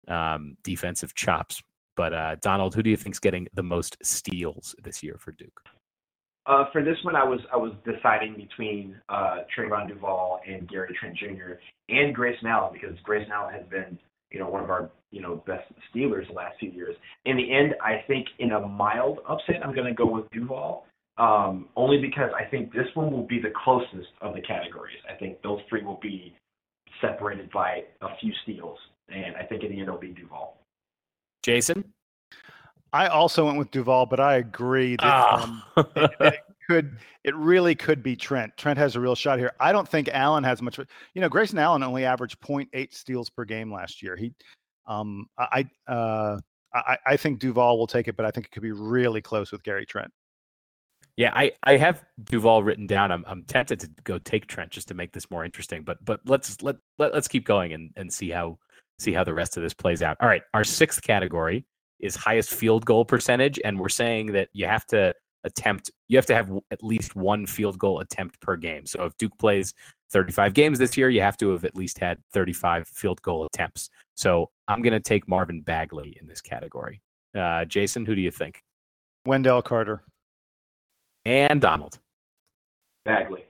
[0.08, 1.62] um, defensive chops.
[1.96, 5.60] But uh, Donald, who do you think's getting the most steals this year for Duke?
[6.46, 10.94] Uh, for this one, I was I was deciding between uh, Trevon Duval and Gary
[10.98, 11.54] Trent Jr.
[11.88, 13.98] and Grace Allen because Grace Allen has been
[14.30, 16.96] you know one of our you know best stealers the last few years.
[17.24, 20.86] In the end, I think in a mild upset, I'm going to go with Duval.
[21.16, 24.98] Um, only because I think this one will be the closest of the categories.
[25.08, 26.34] I think those three will be
[27.00, 28.78] separated by a few steals,
[29.08, 30.56] and I think in the end it'll be Duval.
[31.44, 31.84] Jason.
[32.94, 37.74] I also went with Duval, but I agree that um, it, it, could it really
[37.74, 38.56] could be Trent.
[38.56, 39.50] Trent has a real shot here.
[39.58, 40.78] I don't think Allen has much.
[40.78, 44.14] You know, Grayson Allen only averaged 0.8 steals per game last year.
[44.14, 44.32] He,
[44.86, 46.38] um, I, uh,
[46.72, 49.50] I, I think Duval will take it, but I think it could be really close
[49.50, 50.12] with Gary Trent.
[51.16, 53.10] Yeah, I, I have Duval written down.
[53.10, 56.20] I'm I'm tempted to go take Trent just to make this more interesting, but but
[56.26, 58.58] let's let, let let's keep going and, and see how
[59.00, 60.16] see how the rest of this plays out.
[60.20, 61.66] All right, our sixth category
[62.04, 65.14] is highest field goal percentage, and we're saying that you have to
[65.44, 68.86] attempt, you have to have at least one field goal attempt per game.
[68.86, 69.72] So if Duke plays
[70.10, 73.88] 35 games this year, you have to have at least had 35 field goal attempts.
[74.14, 77.00] So I'm going to take Marvin Bagley in this category.
[77.34, 78.62] Uh, Jason, who do you think?
[79.26, 80.02] Wendell Carter.
[81.24, 81.98] And Donald.
[83.04, 83.44] Bagley.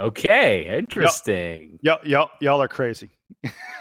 [0.00, 1.78] Okay, interesting.
[1.82, 3.10] Y'all, y'all, y'all are crazy.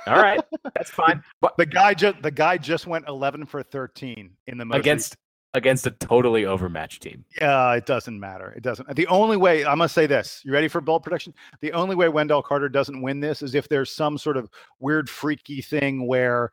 [0.08, 0.40] All right,
[0.76, 1.24] that's fine.
[1.42, 5.18] But The guy just the guy just went 11 for 13 in the most against
[5.54, 7.26] against a totally overmatched team.
[7.40, 8.54] Yeah, it doesn't matter.
[8.56, 8.96] It doesn't.
[8.96, 10.42] The only way I'm gonna say this.
[10.46, 11.34] You ready for bold prediction?
[11.62, 15.10] The only way Wendell Carter doesn't win this is if there's some sort of weird,
[15.10, 16.52] freaky thing where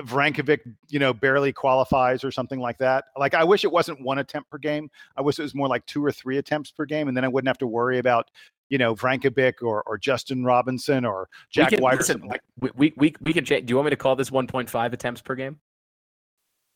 [0.00, 3.04] Vrankovic, you know, barely qualifies or something like that.
[3.16, 4.90] Like I wish it wasn't one attempt per game.
[5.16, 7.28] I wish it was more like two or three attempts per game, and then I
[7.28, 8.30] wouldn't have to worry about
[8.72, 11.98] you know Vrankovic or or Justin Robinson or Jack we can, White.
[11.98, 13.66] listen, like we, we we we can change.
[13.66, 15.58] Do you want me to call this 1.5 attempts per game?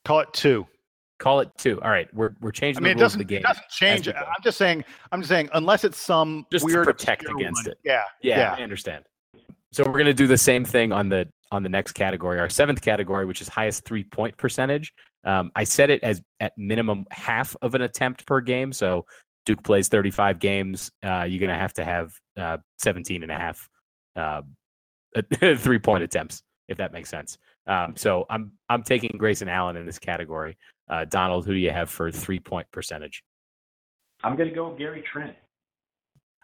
[0.04, 0.66] call it two.
[1.18, 1.80] Call it two.
[1.80, 3.40] All right, we're we're I changing mean, it rules doesn't, of the game.
[3.40, 4.06] it doesn't change.
[4.08, 4.14] it.
[4.14, 4.84] I'm just saying.
[5.10, 5.48] I'm just saying.
[5.54, 7.72] Unless it's some Just to weird protect against one.
[7.72, 7.78] it.
[7.82, 8.02] Yeah.
[8.22, 8.54] Yeah, Yeah.
[8.58, 9.04] I understand.
[9.72, 12.82] So we're gonna do the same thing on the on the next category, our seventh
[12.82, 14.92] category, which is highest three point percentage.
[15.24, 18.72] Um, I set it as at minimum half of an attempt per game.
[18.72, 19.06] So
[19.46, 20.90] Duke plays 35 games.
[21.02, 23.68] Uh, you're gonna have to have uh, 17 and a half
[24.16, 24.42] uh,
[25.56, 27.38] three point attempts, if that makes sense.
[27.66, 30.58] Um, so I'm I'm taking Grayson Allen in this category.
[30.88, 33.22] Uh, Donald, who do you have for three point percentage?
[34.22, 35.34] I'm going to go with Gary Trent.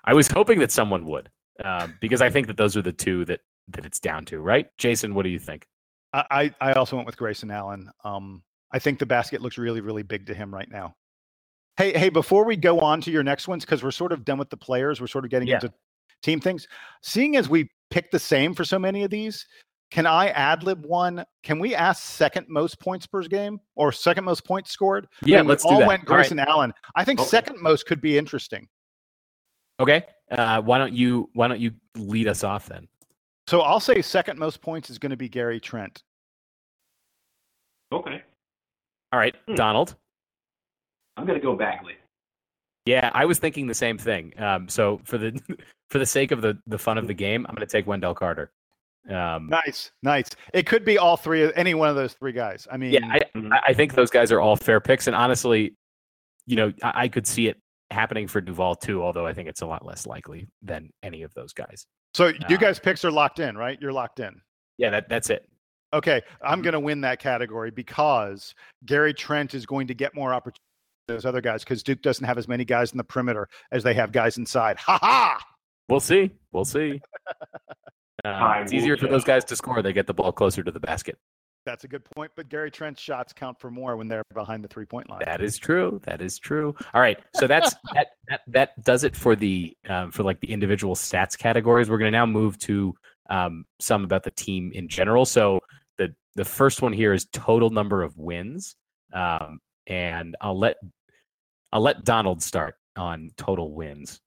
[0.05, 1.31] I was hoping that someone would,
[1.65, 4.67] um, because I think that those are the two that that it's down to, right?
[4.79, 5.67] Jason, what do you think?
[6.13, 6.25] I,
[6.61, 7.91] I I also went with Grayson Allen.
[8.05, 10.95] Um, I think the basket looks really, really big to him right now.
[11.77, 14.39] Hey, hey, before we go on to your next ones, because we're sort of done
[14.39, 15.55] with the players, we're sort of getting Yeah.
[15.57, 15.73] into
[16.23, 16.69] team things.
[17.03, 19.47] Seeing as we picked the same for so many of these,
[19.91, 21.25] can I ad lib one?
[21.43, 25.07] Can we ask second most points per game or second most points scored?
[25.23, 25.89] I Yeah, mean, let's do all that.
[25.89, 26.21] went All right.
[26.29, 26.73] Grayson Allen.
[26.95, 27.29] I think Okay.
[27.29, 28.69] second most could be interesting.
[29.81, 32.87] Okay, uh, why don't you why don't you lead us off then?
[33.49, 36.03] So I'll say second most points is going to be Gary Trent.
[37.91, 38.23] Okay.
[39.13, 39.55] All right, Hmm.
[39.55, 39.97] Donald.
[41.17, 41.95] I'm going to go Bagley.
[42.87, 44.33] Yeah, I was thinking the same thing.
[44.39, 45.41] Um, so for the
[45.91, 48.15] for the sake of the the fun of the game, I'm going to take Wendell
[48.15, 48.51] Carter.
[49.11, 50.31] Um, Nice, nice.
[50.55, 52.69] It could be all three of any one of those three guys.
[52.71, 53.53] I mean, yeah, I, Mhm.
[53.53, 55.75] I- I think those guys are all fair picks, and honestly,
[56.47, 57.59] you know, I, I could see it
[57.91, 59.03] happening for Duval too.
[59.03, 61.85] Although I think it's a lot less likely than any of those guys.
[62.15, 63.77] so you guys picks are locked in, right?
[63.81, 64.41] You're locked in.
[64.79, 65.49] Yeah, that that's it.
[65.93, 66.63] Okay, I'm Mm-hmm.
[66.63, 68.55] going to win that category because
[68.87, 70.72] Gary Trent is going to get more opportunities than
[71.13, 73.95] those other guys because Duke doesn't have as many guys in the perimeter as they
[73.95, 74.79] have guys inside.
[74.79, 75.39] Ha ha!
[75.89, 76.31] We'll see.
[76.53, 77.01] We'll see.
[78.25, 79.83] Uh, it's easier for those guys to score.
[79.83, 81.19] They get the ball closer to the basket.
[81.65, 82.33] That's a good point.
[82.37, 85.23] But Gary Trent's shots count for more when they're behind the three point line.
[85.25, 86.01] That is true.
[86.05, 86.75] That is true.
[86.95, 87.19] All right.
[87.35, 91.37] So that's that that that does it for the um, for like the individual stats
[91.37, 91.91] categories.
[91.91, 92.95] We're going to now move to
[93.31, 95.25] um, some about the team in general.
[95.25, 95.61] So
[95.99, 98.77] the the first one here is total number of wins,
[99.13, 100.77] um, and I'll let
[101.73, 104.21] I'll let Donald start on total wins.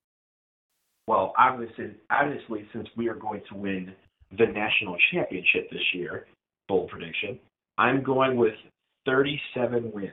[1.07, 3.93] Well, obviously, obviously, since we are going to win
[4.37, 6.25] the national championship this year,
[6.67, 7.39] bold prediction,
[7.77, 8.55] I'm going with
[9.05, 10.11] 37 wins.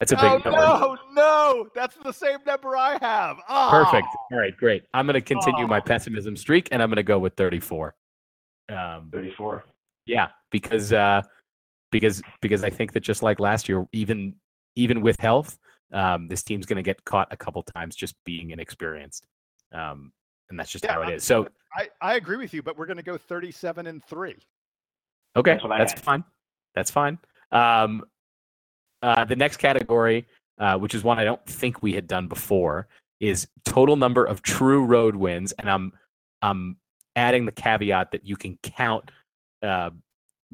[0.00, 0.50] That's a big oh number.
[0.52, 1.68] no, no!
[1.74, 3.36] That's the same number I have.
[3.48, 3.68] Ah!
[3.68, 4.06] Perfect.
[4.32, 4.84] All right, great.
[4.94, 5.82] I'm going to continue my Oh.
[5.82, 7.94] pessimism streak, and I'm going to go with 34.
[8.70, 9.64] Um, 34.
[10.06, 11.22] yeah, because uh,
[11.90, 14.36] because because I think that just like last year, even
[14.76, 15.58] even with health,
[15.92, 19.26] um, this team's going to get caught a couple times just being inexperienced,
[19.72, 20.12] um,
[20.50, 21.24] and that's just Yeah, how it is.
[21.24, 24.36] So I, I agree with you, but we're going to go 37 and three.
[25.36, 26.24] okay, That's what I that's fine.
[26.74, 27.18] That's fine.
[27.52, 28.04] Um,
[29.02, 30.26] uh, the next category,
[30.58, 32.88] uh, which is one I don't think we had done before,
[33.20, 35.92] is total number of true road wins, and I'm
[36.42, 36.76] I'm
[37.16, 39.10] adding the caveat that you can count
[39.62, 39.90] uh,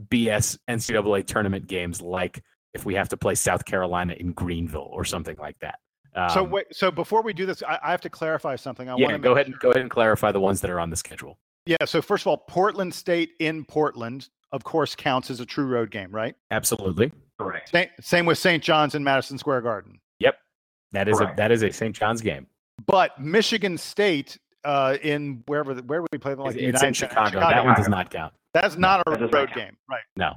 [0.09, 2.43] BS NCAA tournament games like
[2.75, 5.79] if we have to play South Carolina in Greenville or something like that.
[6.17, 8.89] Um, so wait, so before we do this, I, I have to clarify something.
[8.89, 10.79] I yeah, want to go ahead and go ahead and clarify the ones that are
[10.81, 11.39] on the schedule.
[11.67, 11.77] Yeah.
[11.87, 15.91] So first of all, Portland State in Portland, of course, counts as a true road
[15.91, 16.35] game, right?
[16.51, 17.11] Absolutely,
[17.41, 17.71] Correct.
[17.71, 18.63] Same, same with St.
[18.63, 19.99] John's in Madison Square Garden.
[20.21, 20.37] Yep.
[20.93, 21.97] That is a that is a St.
[21.97, 22.47] John's game.
[22.87, 26.45] But Michigan State uh, in wherever the- where would we play them?
[26.45, 27.41] Like It's, it's in United States- Chicago.
[27.41, 28.33] That one does not count.
[28.53, 29.55] That's not a That road count.
[29.55, 30.03] game, right?
[30.17, 30.35] No.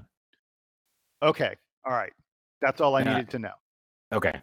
[1.22, 1.56] Okay.
[1.86, 2.12] All right.
[2.62, 3.54] That's all I Uh, needed to know.
[4.14, 4.42] Okay.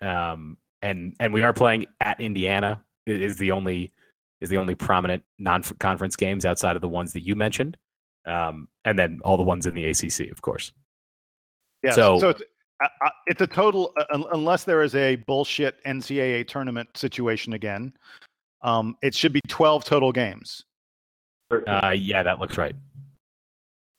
[0.00, 2.82] Um, and and we are playing at Indiana.
[3.08, 3.92] i- Is the only
[4.40, 7.76] is the only prominent non-conference games outside of the ones that you mentioned,
[8.26, 10.72] um, and then all the ones in the ACC, of course.
[11.82, 11.92] Yeah.
[11.92, 12.42] so- So, it's,
[12.84, 17.96] uh, uh, it's a total, uh, unless there is a bullshit NCAA tournament situation again.
[18.60, 20.64] Um, it should be 12 total games.
[21.50, 22.74] Uh, yeah, that looks right.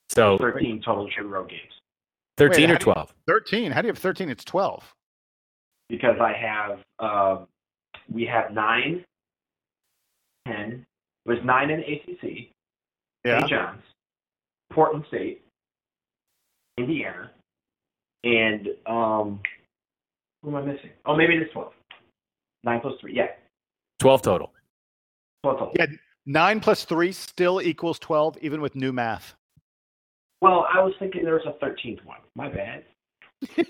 [0.09, 1.76] So 13 total true road games.
[2.37, 3.13] Thirteen how or do you- twelve?
[3.27, 3.71] 13.
[3.71, 4.29] How do you have 13?
[4.29, 4.93] It's 12.
[5.89, 7.47] Because I have, um,
[8.11, 9.03] we have nine
[10.47, 10.85] ten.
[11.25, 12.51] It was nine in the ACC.
[13.25, 13.39] Yeah.
[13.39, 13.49] St.
[13.49, 13.83] John's,
[14.71, 15.41] Portland State,
[16.77, 17.31] Indiana,
[18.23, 19.41] and um,
[20.43, 20.91] who am I missing?
[21.05, 21.73] Oh, maybe it is twelve.
[22.63, 23.27] Nine plus three, yeah,
[23.99, 24.53] 12 total.
[25.43, 25.73] twelve total.
[25.77, 25.85] Yeah.
[26.25, 29.35] Nine plus three still equals 12, even with new math.
[30.41, 32.19] Well, I was thinking there was a thirteenth one.
[32.35, 32.83] My bad.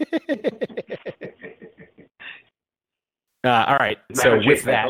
[3.43, 3.97] Uh, all right.
[4.13, 4.89] So with that,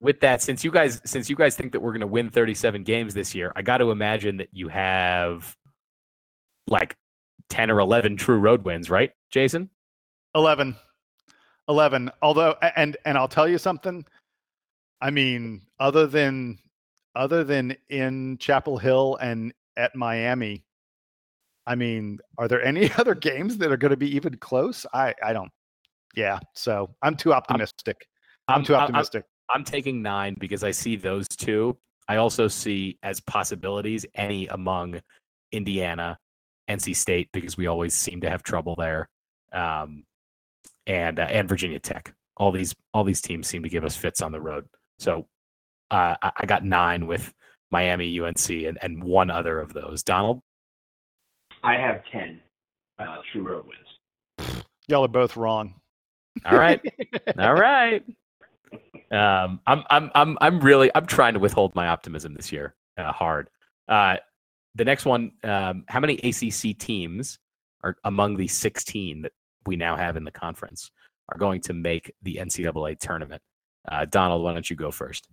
[0.00, 2.82] with that, since you guys since you guys think that we're going to win 37
[2.82, 5.54] games this year, I got to imagine that you have
[6.66, 6.96] like
[7.50, 9.70] 10 or 11 true road wins, right, Jason?
[10.34, 10.74] 11
[11.68, 14.04] 11 although and and i'll tell you something
[15.00, 16.58] i mean other than
[17.14, 20.62] other than in chapel hill and at miami
[21.66, 25.14] i mean are there any other games that are going to be even close i
[25.22, 25.50] i don't
[26.14, 27.96] yeah so i'm too optimistic
[28.48, 31.76] i'm, too I'm- optimistic I'm taking nine because I see those two.
[32.08, 35.00] I also see as possibilities any among
[35.52, 36.18] Indiana,
[36.68, 39.08] NC State because we always seem to have trouble there,
[39.52, 40.04] um,
[40.86, 42.14] and uh, and Virginia Tech.
[42.36, 44.66] All these all these teams seem to give us fits on the road.
[44.98, 45.26] So
[45.90, 47.32] uh, I, I got nine with
[47.70, 50.02] Miami, UNC, and, and one other of those.
[50.02, 50.40] Donald,
[51.64, 52.40] I have ten
[52.98, 54.62] uh, true road wins.
[54.86, 55.74] y'all are both wrong
[56.44, 56.80] all right,
[57.38, 58.02] all right.
[59.10, 63.12] Um, I'm I'm I'm I'm really I'm trying to withhold my optimism this year uh,
[63.12, 63.48] hard.
[63.88, 64.16] Uh,
[64.74, 67.38] the next one, um, how many ACC teams
[67.84, 69.32] are among the 16 that
[69.66, 70.90] we now have in the conference
[71.30, 73.40] are going to make the NCAA tournament?
[73.90, 75.28] Uh, Donald, why don't you go first?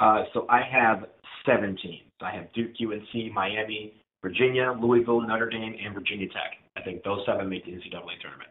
[0.00, 1.06] Uh, so I have
[1.46, 2.10] seven teams.
[2.20, 6.58] I have Duke, UNC, Miami, Virginia, Louisville, Notre Dame, and Virginia Tech.
[6.76, 8.50] I think those seven make the NCAA tournament.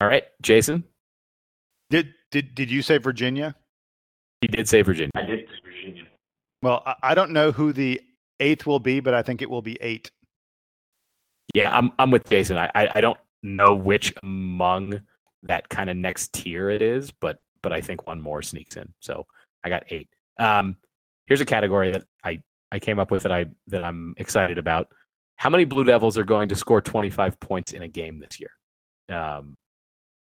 [0.00, 0.84] All right, Jason.
[1.90, 3.54] did did did you say virginia
[4.40, 5.10] He did say Virginia.
[5.14, 6.04] I did say Virginia.
[6.62, 8.00] well I, I don't know who the
[8.40, 10.10] eighth will be but i think it will be eight
[11.54, 12.56] Yeah, I'm I'm with Jason.
[12.56, 15.02] I I, I don't know which among
[15.42, 18.88] that kind of next tier it is, but but I think one more sneaks in.
[19.00, 19.26] So
[19.64, 20.08] I got eight.
[20.38, 20.76] Um,
[21.26, 22.40] here's a category that I
[22.72, 24.88] I came up with that I that I'm excited about.
[25.42, 28.50] How many Blue Devils are going to score 25 points in a game this year?
[29.18, 29.56] Um,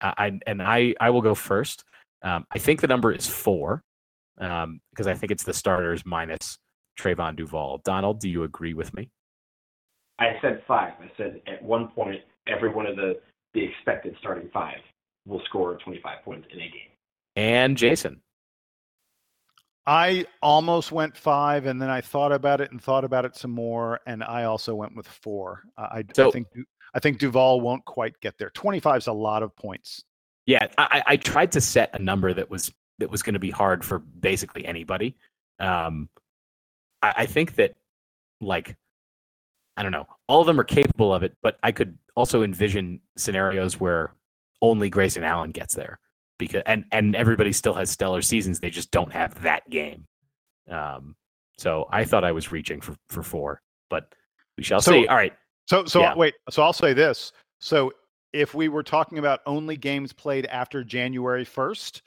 [0.00, 1.84] I, and I I will go first.
[2.22, 3.82] Um, I think the number is four
[4.38, 6.56] um, because I think it's the starters minus
[6.98, 7.82] Trevon Duval.
[7.84, 9.10] Donald, do you agree with me?
[10.18, 10.94] I said five.
[10.98, 13.20] I said at one point every one of the
[13.52, 14.78] the expected starting five
[15.26, 16.90] will score 25 points in a game.
[17.36, 18.22] And Jason.
[19.86, 23.50] I almost went five, and then I thought about it and thought about it some
[23.50, 25.62] more, and I also went with four.
[25.76, 26.46] I, I- I think
[26.94, 28.50] I think Duval won't quite get there.
[28.50, 30.04] Twenty five is a lot of points.
[30.46, 33.38] Yeah, I, I I tried to set a number that was that was going to
[33.40, 35.16] be hard for basically anybody.
[35.58, 36.08] Um,
[37.02, 37.74] I, I think that
[38.40, 38.76] like
[39.76, 43.00] I don't know, all of them are capable of it, but I could also envision
[43.16, 44.12] scenarios where
[44.60, 45.98] only Grayson Allen gets there
[46.40, 48.58] because and and everybody still has stellar seasons.
[48.58, 50.06] They just don't have that game.
[50.68, 51.14] Um,
[51.56, 54.12] so I thought I was reaching for for four, but
[54.56, 55.06] we shall So- see.
[55.06, 55.32] All right,
[55.68, 56.14] So so Yeah.
[56.16, 56.34] wait.
[56.50, 57.32] So I'll say this.
[57.60, 57.92] So
[58.32, 62.02] if we were talking about only games played after January first,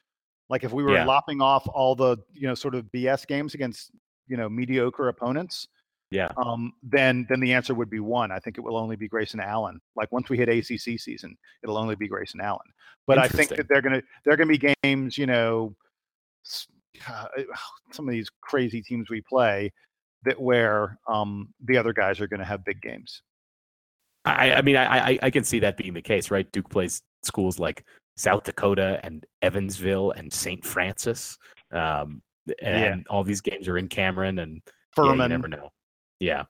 [0.50, 1.06] like if we were Yeah.
[1.06, 3.92] lopping off all the you know sort of BS games against
[4.28, 5.68] you know mediocre opponents,
[6.14, 8.32] yeah, um, then then the answer would be one.
[8.32, 9.82] I think it will only be Grayson Allen.
[9.96, 12.60] Like once we hit ACC season, it'll only be Grayson Allen.
[13.08, 15.18] But I think that they're gonna they're gonna be games.
[15.18, 15.76] You know,
[17.10, 17.26] uh,
[17.92, 19.74] some of these crazy teams we play
[20.24, 23.24] that where um, the other guys are going to have big games.
[24.24, 26.50] I, I mean, I, I I can see that being the case, right?
[26.52, 27.84] Duke plays schools like
[28.18, 30.64] South Dakota and Evansville and St.
[30.64, 31.40] Francis,
[31.74, 32.22] um,
[32.62, 34.62] and all these games are in Cameron, and
[34.96, 35.72] yeah, you Furman, never know.
[36.24, 36.44] Yeah,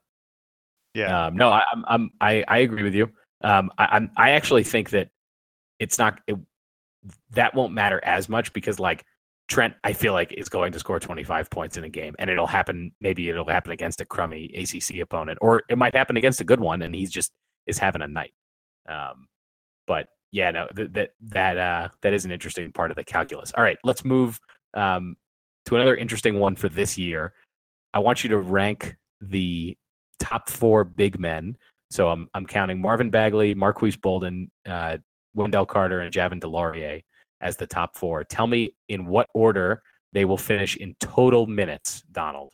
[0.93, 3.12] yeah, Um, no, I, I'm, I'm, I, I agree with you.
[3.43, 5.09] Um, I, I'm, I actually think that
[5.79, 6.38] it's not it,
[7.31, 9.03] that won't matter as much because like
[9.49, 12.48] Trent, I feel like is going to score 25 points in a game, and it'll
[12.48, 12.91] happen.
[13.02, 16.60] Maybe it'll happen against a crummy ACC opponent, or it might happen against a good
[16.62, 17.31] one, and he's just
[17.67, 18.33] is having a night.
[18.87, 19.27] Um,
[19.85, 23.52] but yeah, no, th- that that uh, that is an interesting part of the calculus.
[23.58, 24.39] All right, let's move
[24.75, 25.17] um,
[25.65, 27.33] to another interesting one for this year.
[27.93, 28.95] I want you to rank
[29.30, 29.78] the
[30.19, 31.58] top four big men.
[31.92, 34.98] So I'm I'm counting Marvin Bagley, Marques Bolden, uh,
[35.36, 37.04] Wendell Carter, and Javin DeLaurier
[37.42, 38.24] as the top four.
[38.24, 42.54] Tell me in what order they will finish in total minutes, Donald.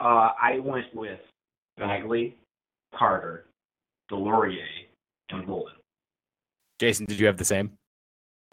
[0.00, 1.20] Uh, I went with
[1.76, 2.36] Bagley,
[2.94, 3.46] Carter,
[4.10, 4.64] DeLaurier,
[5.28, 5.74] and Bolden.
[6.78, 7.72] Jason, did you have the same?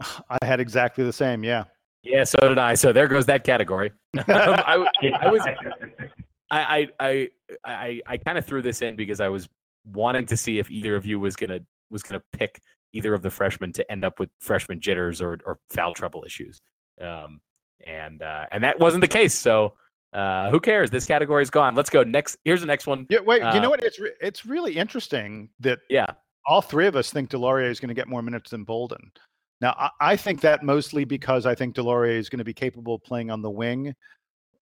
[0.00, 1.42] I had exactly the same.
[1.42, 1.64] Yeah,
[2.02, 2.74] Yeah, so did I.
[2.74, 3.92] So there goes that category.
[4.18, 4.86] um, I,
[5.20, 5.42] I was
[6.50, 7.28] I I
[7.64, 9.48] I I kind of threw this in because I was
[9.92, 12.60] wanting to see if either of you was gonna was gonna pick
[12.92, 16.58] either of the freshmen to end up with freshman jitters or or foul trouble issues.
[17.00, 17.40] Um,
[17.86, 19.34] and uh, and that wasn't the case.
[19.34, 19.74] So
[20.12, 20.90] uh, who cares?
[20.90, 21.74] This category is gone.
[21.74, 22.38] Let's go next.
[22.44, 23.06] Here's the next one.
[23.08, 23.42] Yeah, wait.
[23.42, 23.82] Uh, you know what?
[23.82, 26.06] It's re- it's really interesting that Yeah,
[26.46, 29.12] all three of us think DeLaurier is going to get more minutes than Bolden.
[29.60, 32.94] Now, I, I think that mostly because I think DeLaurier is going to be capable
[32.94, 33.94] of playing on the wing.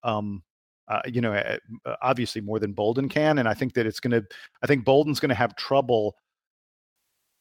[0.02, 0.42] Um,
[0.88, 4.00] uh, you know, uh, uh, obviously more than Bolden can, and I think that it's
[4.00, 4.26] going to.
[4.62, 6.16] I think Bolden's going to have trouble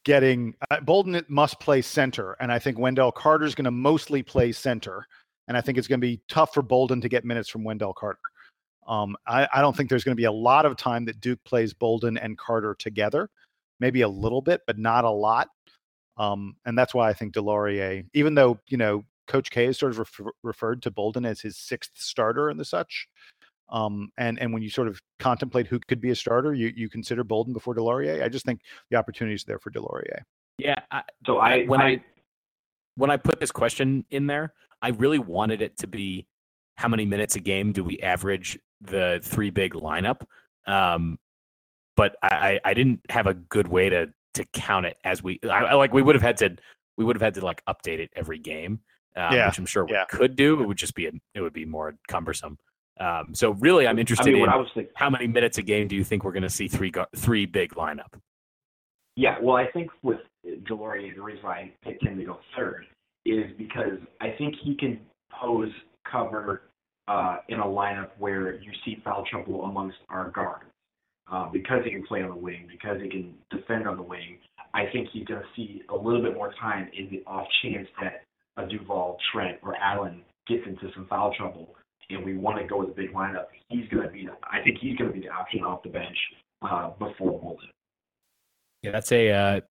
[0.03, 0.55] getting.
[0.71, 4.51] Uh, Bolden must play center, and I think Wendell Carter is going to mostly play
[4.51, 5.05] center,
[5.47, 7.93] and I think it's going to be tough for Bolden to get minutes from Wendell
[7.93, 8.19] Carter.
[8.87, 11.43] Um, I, I don't think there's going to be a lot of time that Duke
[11.43, 13.29] plays Bolden and Carter together.
[13.79, 15.49] Maybe a little bit, but not a lot.
[16.17, 19.91] Um, and that's why I think DeLaurier, even though you know Coach K has sort
[19.91, 23.07] of refer- referred to Bolden as his sixth starter and the such,
[23.69, 26.89] um, and and when you sort of contemplate who could be a starter, you you
[26.89, 28.23] consider Bolden before DeLaurier.
[28.23, 28.61] I just think
[28.91, 30.21] the opportunity is there for DeLaurier.
[30.57, 30.79] yeah.
[30.91, 32.03] I, so I when I, I
[32.95, 36.27] when I put this question in there, I really wanted it to be
[36.77, 40.21] how many minutes a game do we average the three big lineup.
[40.67, 41.17] Um,
[41.95, 45.39] but I, I I didn't have a good way to to count it as we
[45.43, 46.55] I, I like we would have had to
[46.97, 48.79] we would have had to like update it every game,
[49.15, 50.05] um, Yeah, which I'm sure we yeah.
[50.09, 50.61] could do.
[50.61, 52.57] It would just be a, it would be more cumbersome.
[52.99, 54.93] Um, so really, I'm I interested mean, in I was thinking.
[54.95, 57.73] how many minutes a game do you think we're going to see three three big
[57.73, 58.13] lineup?
[59.15, 62.85] Yeah, well, I think with DeLaurier, the reason why I picked him to go third
[63.25, 64.99] is because I think he can
[65.41, 65.71] pose
[66.09, 66.63] cover
[67.07, 70.65] uh, in a lineup where you see foul trouble amongst our guards.
[71.31, 74.37] Uh, because he can play on the wing, because he can defend on the wing,
[74.75, 77.87] I think he's going to see a little bit more time in the off chance
[77.99, 78.21] that
[78.57, 81.69] a Duval, Trent, or Allen gets into some foul trouble,
[82.09, 83.45] and we want to go with a big lineup.
[83.69, 86.17] He's going to be, I think he's going to be the option off the bench
[86.61, 87.69] uh, before Bolden.
[88.81, 89.61] Yeah, that's a uh,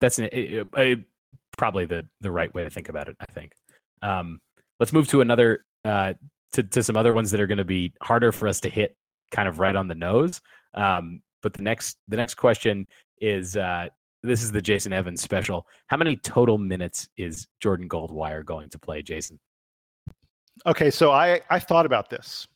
[0.00, 0.96] that's an, a, a,
[1.56, 3.16] probably the the right way to think about it.
[3.20, 3.52] I think.
[4.02, 4.40] Um,
[4.78, 6.14] let's move to another uh,
[6.52, 8.96] to to some other ones that are going to be harder for us to hit,
[9.30, 10.40] kind of right on the nose.
[10.74, 12.86] Um, but the next the next question
[13.20, 13.88] is uh,
[14.22, 15.66] this is the Jason Evans special.
[15.86, 19.38] How many total minutes is Jordan Goldwire going to play, Jason?
[20.66, 22.46] Okay, so I I thought about this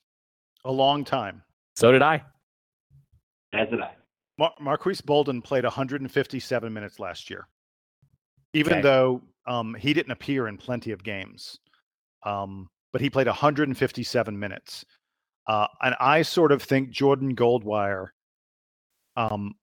[0.64, 1.42] a long time.
[1.76, 2.22] So did I.
[3.52, 3.92] As did I.
[4.38, 7.46] Mar- Marques Bolden played 157 minutes last year,
[8.54, 8.82] even Okay.
[8.82, 11.58] though um, he didn't appear in plenty of games.
[12.24, 14.84] Um, but he played 157 minutes,
[15.48, 18.08] uh, and I sort of think Jordan Goldwire,
[19.16, 19.54] um,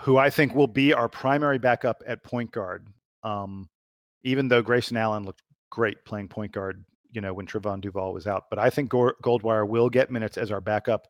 [0.00, 2.88] who I think will be our primary backup at point guard,
[3.22, 3.68] um,
[4.24, 8.26] even though Grayson Allen looked great playing point guard, you know, when Trevon Duval was
[8.26, 8.44] out.
[8.50, 11.06] But I think Goldwire will get minutes as our backup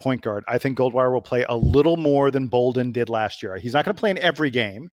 [0.00, 0.44] point guard.
[0.48, 3.56] I think Goldwire will play a little more than Bolden did last year.
[3.56, 4.90] He's not going to play in every game,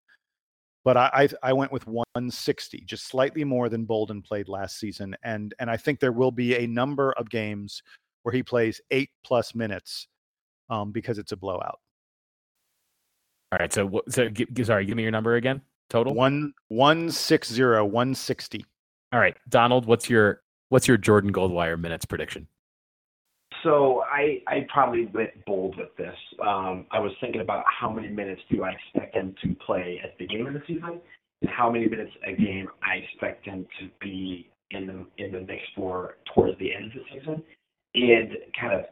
[0.83, 5.15] but I, I I went with 160, just slightly more than Bolden played last season,
[5.23, 7.81] and and I think there will be a number of games
[8.23, 10.07] where he plays eight plus minutes
[10.69, 11.79] um, because it's a blowout.
[13.51, 13.71] All right.
[13.71, 14.29] So so
[14.63, 15.61] sorry, give me your number again.
[15.89, 16.13] Total.
[16.13, 18.65] One one six zero one sixty.
[19.13, 19.85] All right, Donald.
[19.85, 22.47] What's your what's your Jordan Goldwire minutes prediction?
[23.63, 26.15] So I I probably went bold with this.
[26.45, 30.17] Um, I was thinking about how many minutes do I expect him to play at
[30.17, 30.99] the beginning of the season,
[31.41, 35.39] and how many minutes a game I expect him to be in the in the
[35.41, 37.43] mix for towards the end of the season,
[37.95, 38.29] and
[38.59, 38.85] kind of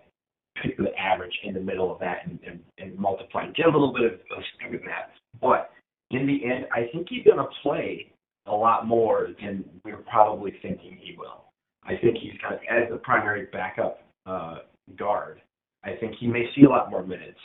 [0.63, 3.45] pick the average in the middle of that and, and, and multiply.
[3.51, 5.09] Get a little bit of, of math,
[5.41, 5.71] but
[6.11, 8.13] in the end, I think he's going to play
[8.47, 11.45] a lot more than we're probably thinking he will.
[11.83, 14.59] I think he's got as the primary backup uh,
[14.97, 15.41] guard.
[15.83, 17.39] I think he may see a lot more minutes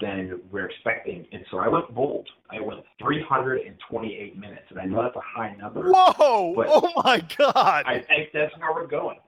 [0.00, 2.26] than we're expecting, and so I went bold.
[2.50, 5.90] I went 328 minutes, and I know that's a high number.
[5.92, 6.54] Whoa!
[6.56, 7.84] But- oh my God!
[7.86, 9.18] I think that's where we're going.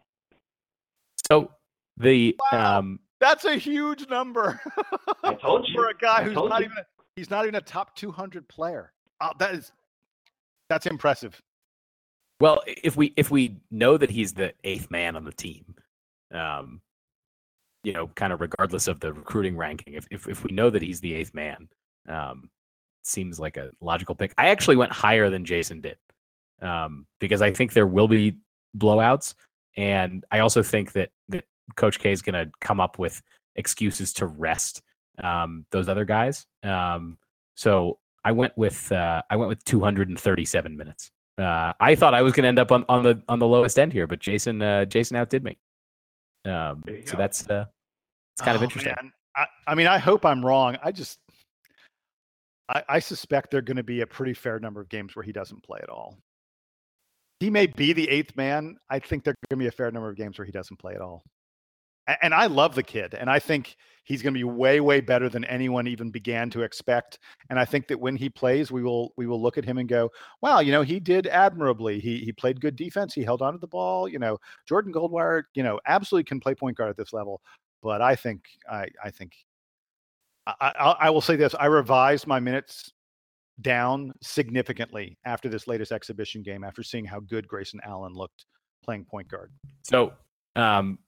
[1.30, 1.50] So
[1.98, 2.78] the Wow.
[2.78, 4.60] um That's a huge number
[5.22, 5.74] I told you.
[5.76, 6.66] for a guy who's not you.
[6.66, 6.84] even a,
[7.16, 8.92] he's not even a top 200 player.
[9.20, 9.72] Uh, that is
[10.68, 11.40] that's impressive.
[12.40, 15.74] well, if we if we know that he's the eighth man on the team,
[16.32, 16.80] um,
[17.82, 20.82] you know, kind of regardless of the recruiting ranking, if if, if we know that
[20.82, 21.68] he's the eighth man,
[22.08, 22.50] um,
[23.02, 24.34] seems like a logical pick.
[24.38, 25.96] I actually went higher than Jason did,
[26.60, 28.36] um, because I think there will be
[28.76, 29.34] blowouts,
[29.76, 31.44] and I also think that that
[31.76, 33.22] Coach K is going to come up with
[33.56, 34.82] excuses to rest
[35.22, 36.46] um, those other guys.
[36.62, 37.18] Um,
[37.54, 41.10] so I went with uh, I went with 237 minutes.
[41.36, 43.78] Uh, I thought I was going to end up on, on the on the lowest
[43.78, 45.58] end here, but Jason uh, Jason outdid me.
[46.44, 47.18] Um, so go.
[47.18, 47.64] that's uh,
[48.34, 48.94] it's kind of Oh, interesting.
[49.00, 49.12] man.
[49.36, 50.76] I, I mean, I hope I'm wrong.
[50.82, 51.18] I just,
[52.68, 55.24] I, I suspect there are going to be a pretty fair number of games where
[55.24, 56.18] he doesn't play at all.
[57.40, 58.76] He may be the eighth man.
[58.88, 60.78] I think there are going to be a fair number of games where he doesn't
[60.78, 61.24] play at all.
[62.22, 65.28] And I love the kid, and I think he's going to be way, way better
[65.30, 67.18] than anyone even began to expect.
[67.48, 69.88] And I think that when he plays, we will we will look at him and
[69.88, 70.11] go,
[70.42, 72.00] "Wow, you know, he did admirably.
[72.00, 73.14] He he played good defense.
[73.14, 74.09] He held onto the ball.
[74.09, 74.38] You know,
[74.68, 77.40] Jordan Goldwire, you know, absolutely can play point guard at this level."
[77.82, 79.32] But I think I I think
[80.46, 82.92] I, I, I will say this: I revised my minutes
[83.61, 86.64] down significantly after this latest exhibition game.
[86.64, 88.46] After seeing how good Grayson Allen looked
[88.84, 89.50] playing point guard.
[89.82, 90.12] So,
[90.57, 90.98] um,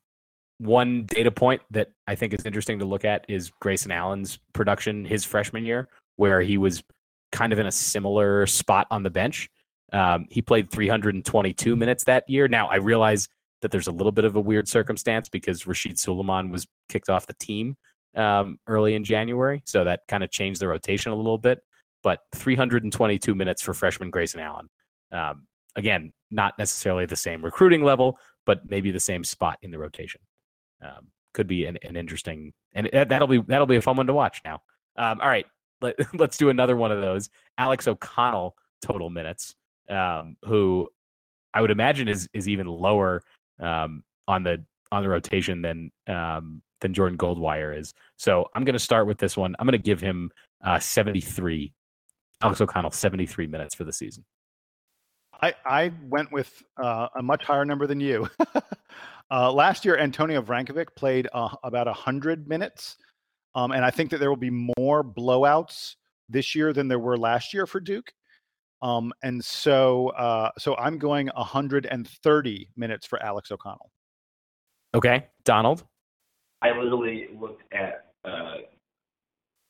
[0.59, 5.05] one data point that I think is interesting to look at is Grayson Allen's production
[5.05, 6.83] his freshman year, where he was
[7.33, 9.51] kind of in a similar spot on the bench.
[9.93, 12.49] Um, he played 322 minutes that year.
[12.49, 13.29] Now, I realize
[13.63, 17.27] that there's a little bit of a weird circumstance because Rasheed Sulaimon was kicked off
[17.27, 17.77] the team
[18.15, 19.63] um, early in January.
[19.65, 21.61] So that kind of changed the rotation a little bit.
[22.03, 24.69] But 322 minutes for freshman Grayson Allen.
[25.13, 29.79] Um, again, not necessarily the same recruiting level, but maybe the same spot in the
[29.79, 30.21] rotation.
[30.83, 34.07] Um, could be an, an interesting, and that- that'll be that'll be a fun one
[34.07, 34.41] to watch.
[34.45, 34.63] Now,
[34.97, 35.47] um, all right,
[35.81, 37.29] let, let's do another one of those.
[37.59, 39.55] Alex O'Connell total minutes,
[39.89, 40.89] um, who
[41.55, 43.23] I would imagine is is even lower
[43.61, 47.95] um, on the on the rotation than um, than Jordan Goldwire is.
[48.17, 49.55] So I'm going to start with this one.
[49.59, 50.31] I'm going to give him
[50.65, 51.73] uh, 73.
[52.43, 54.25] Alex O'Connell 73 minutes for the season.
[55.43, 58.29] I, I went with uh, a much higher number than you.
[59.31, 62.97] uh, last year, Antonio Vrankovic played uh, about 100 minutes.
[63.55, 65.97] Um, and I think that there will be more blowouts
[66.29, 68.13] this year than there were last year for Duke.
[68.83, 73.91] Um, and so, uh, so I'm going 130 minutes for Alex O'Connell.
[74.95, 75.85] Okay, Donald.
[76.63, 78.57] I literally looked at, uh,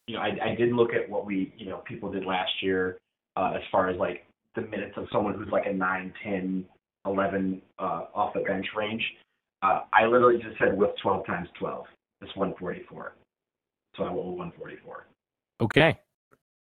[0.07, 2.99] you know, I, I did look at what we, you know, people did last year
[3.37, 6.65] uh, as far as like the minutes of someone who's like a 9, 10,
[7.07, 7.83] 11 uh,
[8.15, 9.03] off the bench range.
[9.63, 11.85] Uh, I literally just said with 12 times 12.
[12.21, 13.15] That's 144.
[13.97, 15.07] So I went with 144.
[15.63, 15.99] Okay.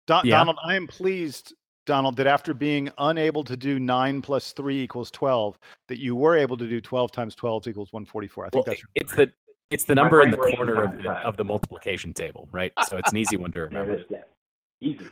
[0.07, 0.39] Don- Yeah.
[0.39, 1.55] Donald, I am pleased,
[1.87, 6.37] Donald, that after being unable to do nine plus three equals 12, that you were
[6.37, 8.47] able to do 12 times 12 equals 144.
[8.47, 9.33] I think Well, that's it's the
[9.71, 12.73] it's the number in the corner of the, of the multiplication table, right?
[12.89, 13.95] So it's an easy one to remember.
[13.95, 14.07] it is.
[14.11, 14.19] Yeah.
[14.81, 15.07] Easy.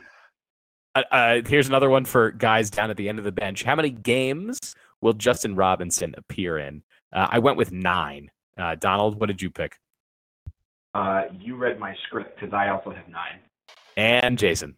[0.95, 3.63] Uh, uh, here's another one for guys down at the end of the bench.
[3.63, 4.59] How many games
[5.01, 6.83] will Justin Robinson appear in?
[7.13, 8.31] Uh, I went with nine.
[8.57, 9.77] Uh, Donald, what did you pick?
[10.93, 13.39] Uh, you read my script because I also have nine.
[13.97, 14.75] And Jason.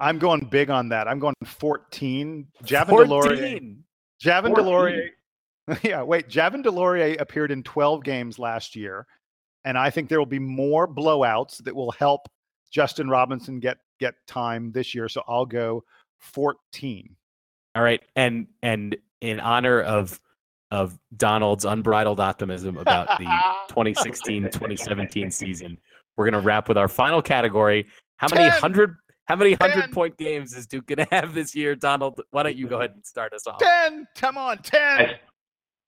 [0.00, 1.06] I'm going big on that.
[1.08, 2.46] I'm going 14.
[2.64, 3.22] Javin DeLaurier.
[3.24, 3.84] 14.
[4.22, 4.54] Javin 14.
[4.54, 5.08] DeLaurier.
[5.84, 6.28] Yeah, wait.
[6.28, 9.06] Javin DeLaurier appeared in 12 games last year,
[9.64, 12.28] and I think there will be more blowouts that will help
[12.72, 15.08] Justin Robinson get get time this year.
[15.08, 15.84] So I'll go
[16.18, 17.14] 14.
[17.76, 20.20] All right, and and in honor of
[20.72, 23.26] of Donald's unbridled optimism about the
[23.70, 25.78] 2016-2017 season,
[26.16, 27.86] we're gonna wrap with our final category.
[28.16, 28.60] How many 10.
[28.60, 28.96] hundred
[29.26, 32.20] how many hundred point games is Duke gonna have this year, Donald?
[32.30, 33.58] Why don't you go ahead and start us off?
[33.58, 34.06] 10.
[34.16, 34.80] Come on, 10.
[34.80, 35.20] I,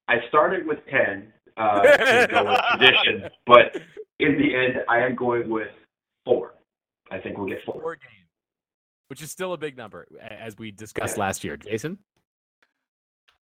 [0.07, 3.75] I started with 10 uh, to go with tradition, but
[4.19, 5.69] in the end, I am going with
[6.25, 6.53] four.
[7.11, 7.81] I think we'll get four.
[7.81, 8.29] Four games,
[9.07, 11.57] which is still a big number, as we discussed last year.
[11.57, 11.97] Jason,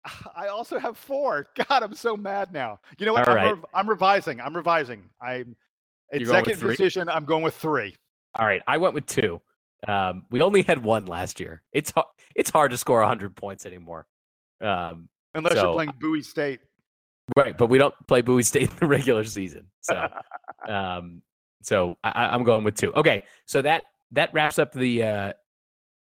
[0.36, 1.48] I also have four.
[1.70, 2.80] God, I'm so mad now.
[2.98, 3.28] You know what?
[3.28, 3.52] All I'm, right.
[3.52, 4.42] rev- I'm revising.
[4.42, 5.04] I'm revising.
[5.22, 6.72] I'm You're going with executive three?
[6.76, 7.10] decision.
[7.10, 7.96] I'm going with three.
[8.38, 9.42] all right, I went with two.
[9.88, 11.64] Um, we only had one last year.
[11.72, 11.92] It's
[12.36, 14.06] it's hard to score hundred points anymore.
[14.62, 16.60] Um, Unless So- you're playing Bowie State.
[17.38, 19.68] Right, but we don't play Bowie State in the regular season.
[19.80, 20.08] So,
[20.68, 21.22] um,
[21.62, 22.92] so I, I'm going with two.
[22.94, 25.34] Okay, so that that wraps up the uh,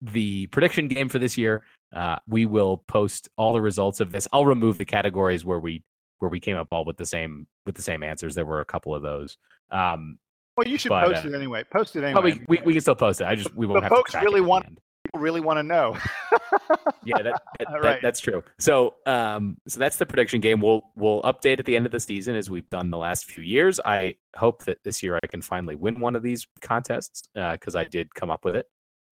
[0.00, 1.62] the prediction game for this year.
[1.94, 4.26] Uh, we will post all the results of this.
[4.32, 5.82] I'll remove the categories where we
[6.20, 8.34] where we came up all with the same with the same answers.
[8.34, 9.36] There were a couple of those.
[9.70, 10.18] Um,
[10.56, 11.64] Well, you should But, post uh, it anyway.
[11.70, 12.38] Post it anyway.
[12.48, 13.26] we, we we can still post it.
[13.26, 14.66] I just we won't The have folks really it want-
[15.04, 15.96] People really want to know.
[17.04, 18.42] yeah, that, that, All that- that's true.
[18.60, 20.60] So, um, so that's the prediction game.
[20.60, 23.42] We'll we'll update at the end of the season as we've done the last few
[23.42, 23.80] years.
[23.84, 27.84] I hope that this year I can finally win one of these contests because I
[27.84, 28.66] did come up with it.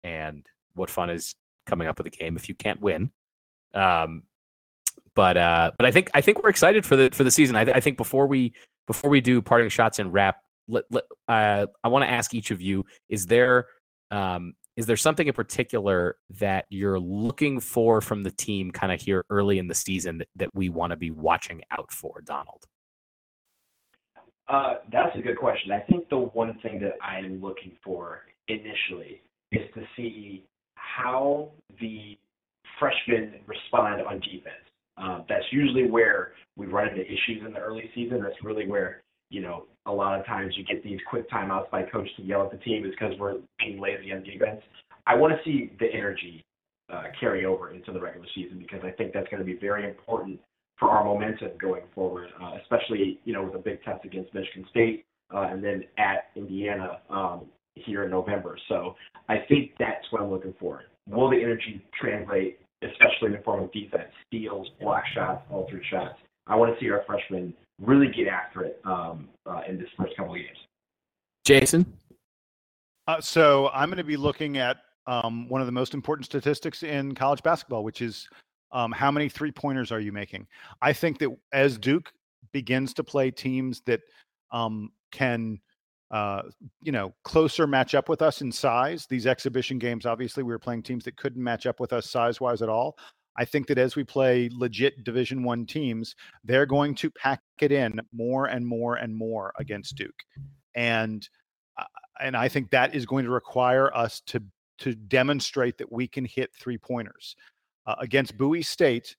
[0.04, 1.34] And what fun is
[1.70, 3.10] coming up with a game if you can't win?
[3.72, 4.24] Um,
[5.14, 7.56] but uh, but I think I think we're excited for the for the season.
[7.56, 8.52] I, I think before we
[8.86, 10.36] before we do parting shots and wrap,
[10.68, 13.66] let, let, uh, I want to ask each of you: Is there
[14.10, 19.00] um, is there something in particular that you're looking for from the team kind of
[19.00, 22.64] here early in the season that, that we want to be watching out for, Donald?
[24.48, 25.70] Uh, that's a good question.
[25.70, 30.46] I think the one thing that I'm looking for initially is to see
[30.97, 32.18] how the
[32.78, 34.64] freshmen respond on defense.
[34.97, 38.20] Um, that's usually where we run into issues in the early season.
[38.22, 41.84] That's really where, you know, a lot of times you get these quick timeouts by
[41.84, 44.61] coach to yell at the team is because we're being lazy on defense.
[45.07, 46.45] I want to see the energy
[46.93, 49.88] uh, carry over into the regular season because I think that's going to be very
[49.88, 50.41] important
[50.78, 54.66] for our momentum going forward, uh, especially you know with a big test against Michigan
[54.70, 58.56] State uh, and then at Indiana um, here in November.
[58.68, 58.94] So
[59.28, 60.82] I think that's what I'm looking for.
[61.08, 66.18] Will the energy translate, especially in the form of defense, steals, block shots, altered shots?
[66.46, 70.16] I want to see our freshmen really get after it um, uh, in this first
[70.16, 70.58] couple of games.
[71.44, 71.86] Jason.
[73.06, 76.82] Uh, so I'm going to be looking at um, one of the most important statistics
[76.82, 78.28] in college basketball, which is
[78.72, 80.46] um, how many three pointers are you making?
[80.80, 82.12] I think that as Duke
[82.52, 84.00] begins to play teams that
[84.52, 85.60] um, can,
[86.11, 86.42] uh,
[86.82, 90.58] you know, closer match up with us in size, these exhibition games, obviously, we were
[90.58, 92.96] playing teams that couldn't match up with us size wise at all.
[93.36, 97.70] I think that as we play legit Division One teams, they're going to pack it
[97.70, 100.24] in more and more and more against Duke,
[100.74, 101.26] and
[101.78, 101.84] uh,
[102.20, 104.42] and I think that is going to require us to
[104.80, 107.36] to demonstrate that we can hit three pointers.
[107.86, 109.16] Uh, against Bowie State,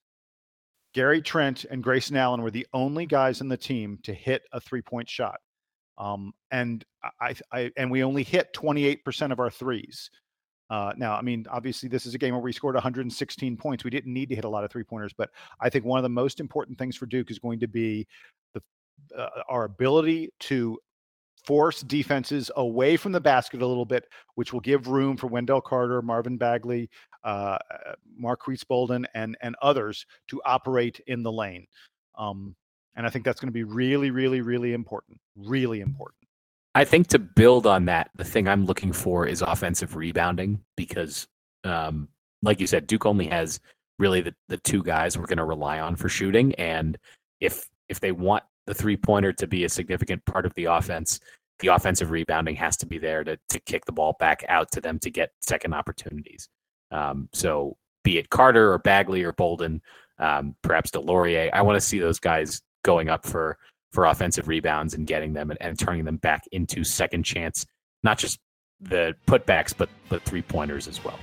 [0.94, 4.60] Gary Trent and Grayson Allen were the only guys in the team to hit a
[4.60, 5.40] three point shot.
[6.02, 6.84] Um, and
[7.22, 10.10] I, I, and we only hit 28% of our threes.
[10.72, 13.84] Uh, now, I mean, obviously, this is a game where we scored 116 points.
[13.84, 15.30] We didn't need to hit a lot of three pointers, but
[15.60, 18.08] I think one of the most important things for Duke is going to be
[18.56, 18.62] the
[19.16, 20.80] uh, our ability to
[21.46, 25.62] force defenses away from the basket a little bit, which will give room for Wendell
[25.62, 26.90] Carter, Marvin Bagley,
[27.24, 27.58] uh,
[28.18, 31.68] Marques Bolden, and and others to operate in the lane.
[32.18, 32.56] Um,
[32.96, 35.20] and I think that's going to be really, really, really important.
[35.36, 36.18] Really important.
[36.74, 41.28] I think to build on that, the thing I'm looking for is offensive rebounding because,
[41.64, 42.08] um,
[42.42, 43.60] like you said, Duke only has
[44.00, 46.56] really the, the two guys we're going to rely on for shooting.
[46.56, 46.98] And
[47.40, 51.20] if if they want the three pointer to be a significant part of the offense,
[51.60, 54.82] the offensive rebounding has to be there to, to kick the ball back out to
[54.82, 56.50] them to get second opportunities.
[56.90, 59.82] Um, so be it Carter or Bagley or Bolden,
[60.20, 63.58] um, perhaps DeLaurier, I want to see those guys going up for
[63.92, 67.66] for offensive rebounds and getting them and, and turning them back into second chance,
[68.04, 68.40] not just
[68.80, 71.20] the putbacks, but the three pointers as well.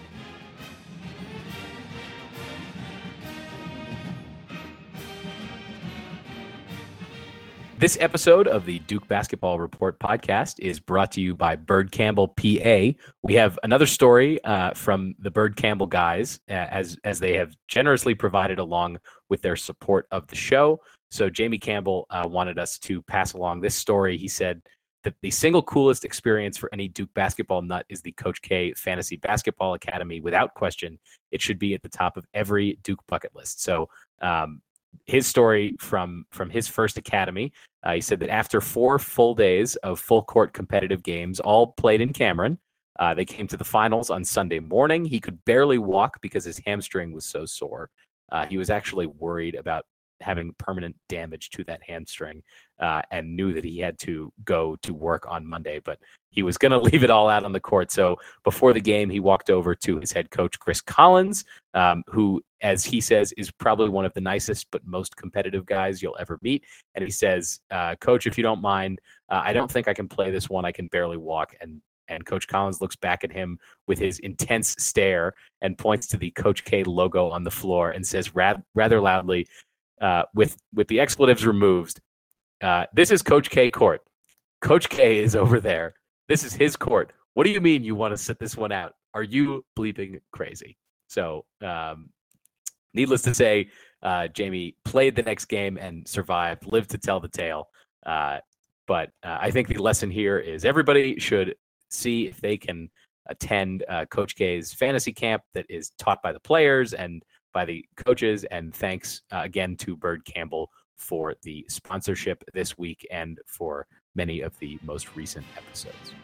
[7.78, 12.26] This episode of the Duke Basketball Report podcast is brought to you by Bird Campbell
[12.26, 12.88] PA.
[13.22, 17.54] We have another story uh, from the Bird Campbell guys, uh, as as they have
[17.68, 18.98] generously provided along
[19.28, 20.80] with their support of the show.
[21.10, 24.16] So Jamie Campbell uh, wanted us to pass along this story.
[24.16, 24.62] He said
[25.04, 29.16] that the single coolest experience for any Duke basketball nut is the Coach K Fantasy
[29.16, 30.20] Basketball Academy.
[30.20, 30.98] Without question,
[31.30, 33.62] it should be at the top of every Duke bucket list.
[33.62, 33.88] So
[34.20, 34.60] um,
[35.06, 37.52] his story from from his first academy.
[37.82, 42.00] Uh, he said that after four full days of full court competitive games, all played
[42.00, 42.58] in Cameron,
[42.98, 45.04] uh, they came to the finals on Sunday morning.
[45.04, 47.90] He could barely walk because his hamstring was so sore.
[48.30, 49.86] Uh, he was actually worried about
[50.20, 52.42] having permanent damage to that hamstring
[52.80, 55.98] uh, and knew that he had to go to work on Monday, but
[56.30, 57.90] he was going to leave it all out on the court.
[57.90, 61.44] So before the game, he walked over to his head coach, Chris Collins,
[61.74, 66.02] um, who, as he says, is probably one of the nicest but most competitive guys
[66.02, 66.64] you'll ever meet.
[66.94, 70.08] And he says, uh, Coach, if you don't mind, uh, I don't think I can
[70.08, 70.64] play this one.
[70.64, 71.54] I can barely walk.
[71.60, 76.16] And and Coach Collins looks back at him with his intense stare and points to
[76.16, 79.46] the Coach K logo on the floor and says rather loudly,
[80.00, 82.00] uh, with with the expletives removed.
[82.62, 84.02] Uh, this is Coach K court.
[84.60, 85.94] Coach K is over there.
[86.28, 87.12] This is his court.
[87.34, 88.94] What do you mean you want to sit this one out?
[89.14, 90.76] Are you bleeping crazy?
[91.06, 92.10] So, um,
[92.94, 93.70] needless to say,
[94.02, 97.68] uh, Jamie played the next game and survived, lived to tell the tale.
[98.04, 98.38] Uh,
[98.86, 101.54] but uh, I think the lesson here is everybody should
[101.90, 102.90] see if they can
[103.28, 107.22] attend uh, Coach K's fantasy camp that is taught by the players and
[107.58, 108.44] by the coaches.
[108.52, 114.42] And thanks uh, again to Bird Campbell for the sponsorship this week and for many
[114.42, 116.14] of the most recent episodes.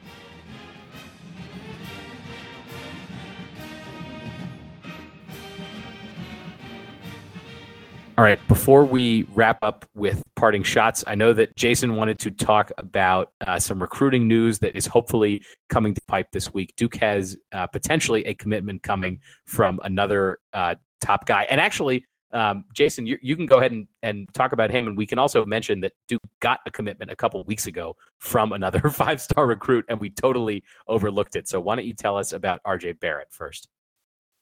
[8.17, 11.03] All right, before we wrap up with parting shots.
[11.07, 15.43] I know that Jason wanted to talk about uh, some recruiting news that is hopefully
[15.71, 16.75] coming to pipe this week.
[16.77, 20.75] Duke has uh, potentially a commitment coming from another uh,
[21.05, 21.47] top guy.
[21.51, 24.89] And actually, um, Jason, you, you, can go ahead and, and talk about him.
[24.89, 28.53] And we can also mention that Duke got a commitment a couple weeks ago from
[28.53, 31.49] another five star recruit, and we totally overlooked it.
[31.49, 33.69] So why don't you tell us about RJ Barrett first?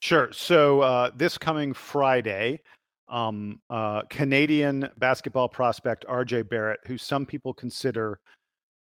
[0.01, 0.33] Sure.
[0.33, 2.61] So uh, this coming Friday,
[3.09, 8.19] um, uh, Canadian basketball prospect RJ Barrett, who some people consider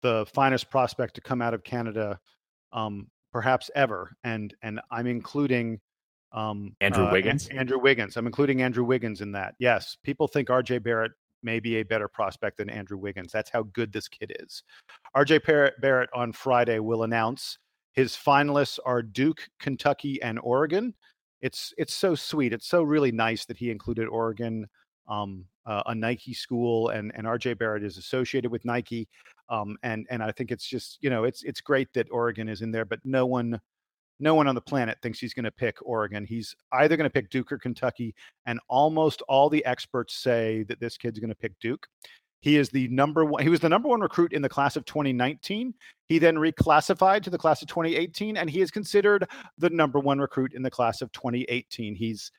[0.02, 2.20] the finest prospect to come out of Canada,
[2.74, 5.80] um, perhaps ever, and and I'm including
[6.36, 7.48] um, Andrew uh, Wiggins.
[7.48, 8.18] Andrew Wiggins.
[8.18, 9.56] I'm including Andrew Wiggins in that.
[9.58, 13.32] Yes, people think RJ Barrett may be a better prospect than Andrew Wiggins.
[13.32, 14.64] That's how good this kid is.
[15.16, 17.58] RJ Barrett on Friday will announce
[17.94, 20.94] his finalists are Duke, Kentucky, and Oregon.
[21.42, 22.52] It's it's so sweet.
[22.52, 24.68] It's so really nice that he included Oregon,
[25.08, 29.08] um, uh, a Nike school, and and RJ Barrett is associated with Nike,
[29.50, 32.62] um, and and I think it's just you know it's it's great that Oregon is
[32.62, 33.62] in there, but no one
[34.20, 36.26] no one on the planet thinks he's going to pick Oregon.
[36.26, 40.80] He's either going to pick Duke or Kentucky, and almost all the experts say that
[40.80, 41.88] this kid's going to pick Duke.
[42.42, 43.42] He is the number one.
[43.42, 45.74] He was the number one recruit in the class of 2019.
[46.08, 50.20] He then reclassified to the class of 2018, and he is considered the number one
[50.20, 51.96] recruit in the class of 2018.
[51.96, 52.32] He's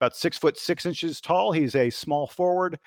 [0.00, 1.52] about six foot six inches tall.
[1.52, 2.78] He's a small forward.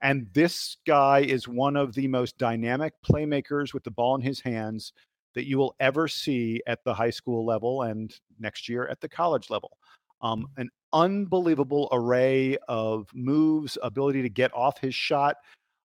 [0.00, 4.40] And this guy is one of the most dynamic playmakers with the ball in his
[4.40, 4.92] hands
[5.34, 9.08] that you will ever see at the high school level and next year at the
[9.08, 9.76] college level.
[10.22, 15.36] Um, an unbelievable array of moves, ability to get off his shot.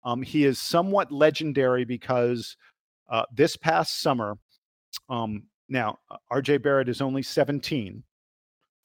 [0.03, 2.55] Um, he is somewhat legendary because
[3.09, 4.37] uh, this past summer,
[5.09, 8.03] um, now uh, RJ Barrett is only 17,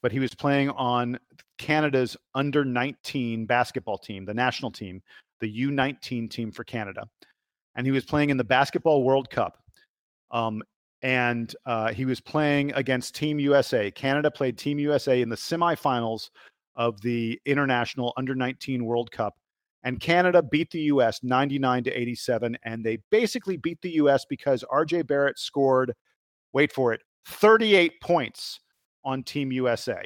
[0.01, 1.19] but he was playing on
[1.57, 5.01] Canada's under 19 basketball team, the national team,
[5.39, 7.07] the U19 team for Canada.
[7.75, 9.62] And he was playing in the Basketball World Cup.
[10.33, 10.61] Um,
[11.01, 13.91] and uh, he was playing against Team USA.
[13.91, 16.29] Canada played Team USA in the semifinals
[16.75, 19.35] of the International Under 19 World Cup.
[19.83, 22.57] And Canada beat the US 99 to 87.
[22.63, 25.93] And they basically beat the US because RJ Barrett scored,
[26.53, 28.59] wait for it, 38 points
[29.03, 30.01] on Team USA.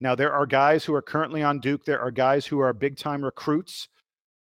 [0.00, 2.96] Now, there are guys who are currently on Duke, there are guys who are big
[2.96, 3.88] time recruits.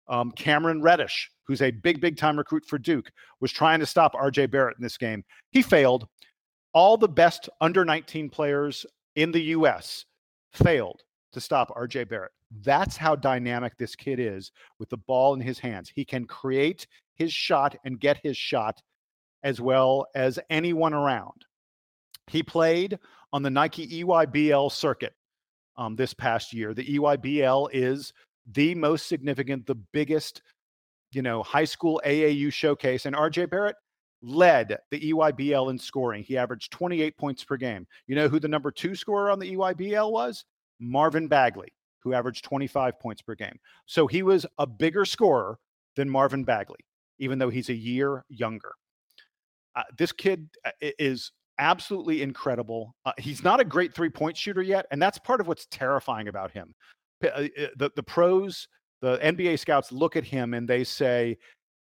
[0.09, 4.13] Um, Cameron Reddish who's a big, big time recruit for Duke, was trying to stop
[4.13, 5.23] RJ Barrett in this game.
[5.49, 6.07] He failed.
[6.75, 8.85] All the best under 19 players
[9.15, 10.05] in the U.S.
[10.53, 11.01] failed
[11.33, 12.29] to stop RJ Barrett.
[12.61, 15.91] That's how dynamic this kid is with the ball in his hands.
[15.93, 16.85] He can create
[17.15, 18.79] his shot and get his shot
[19.41, 21.45] as well as anyone around.
[22.27, 22.99] He played
[23.33, 25.13] on the Nike EYBL circuit
[25.77, 26.75] um, this past year.
[26.75, 28.13] The EYBL is
[28.53, 30.41] the most significant, the biggest
[31.11, 33.75] you know, high school AAU showcase, and RJ Barrett
[34.21, 36.23] led the EYBL in scoring.
[36.23, 37.87] He averaged 28 points per game.
[38.07, 40.45] You know who the number two scorer on the EYBL was?
[40.79, 41.73] Marvin Bagley,
[42.03, 43.57] who averaged 25 points per game.
[43.85, 45.57] So he was a bigger scorer
[45.95, 46.79] than Marvin Bagley,
[47.17, 48.73] even though he's a year younger.
[49.75, 52.95] Uh, this kid uh, is absolutely incredible.
[53.05, 56.27] Uh, he's not a great three point shooter yet, and that's part of what's terrifying
[56.27, 56.73] about him.
[57.23, 58.67] Uh, uh, the, the pros
[59.01, 61.37] the NBA scouts look at him and they say,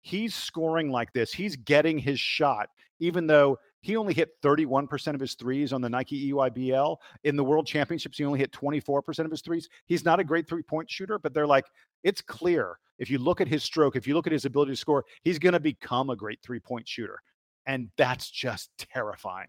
[0.01, 1.31] he's scoring like this.
[1.31, 2.69] He's getting his shot,
[2.99, 6.97] even though he only hit 31% of his threes on the Nike EYBL.
[7.23, 9.69] In the World Championships, he only hit 24% of his threes.
[9.85, 11.65] He's not a great three point shooter, but they're like,
[12.03, 12.79] it's clear.
[12.99, 15.39] If you look at his stroke, if you look at his ability to score, he's
[15.39, 17.19] going to become a great three point shooter.
[17.65, 19.47] And that's just terrifying.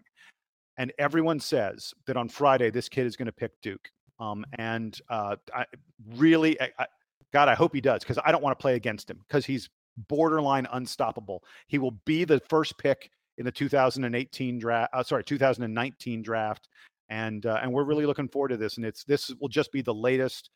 [0.77, 3.89] And everyone says that on Friday, this kid is going to pick Duke.
[4.19, 5.65] Um, and uh, I
[6.15, 6.87] really, I,
[7.33, 9.69] God, I hope he does because I don't want to play against him because he's
[10.07, 11.43] borderline unstoppable.
[11.67, 14.93] He will be the first pick in the 2018 draft.
[14.93, 16.69] Uh, sorry, 2019 draft,
[17.09, 18.77] and uh, and we're really looking forward to this.
[18.77, 20.49] And it's this will just be the latest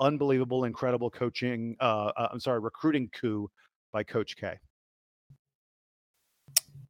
[0.00, 1.76] unbelievable, incredible coaching.
[1.80, 3.50] Uh, uh I'm sorry, recruiting coup
[3.92, 4.58] by Coach K.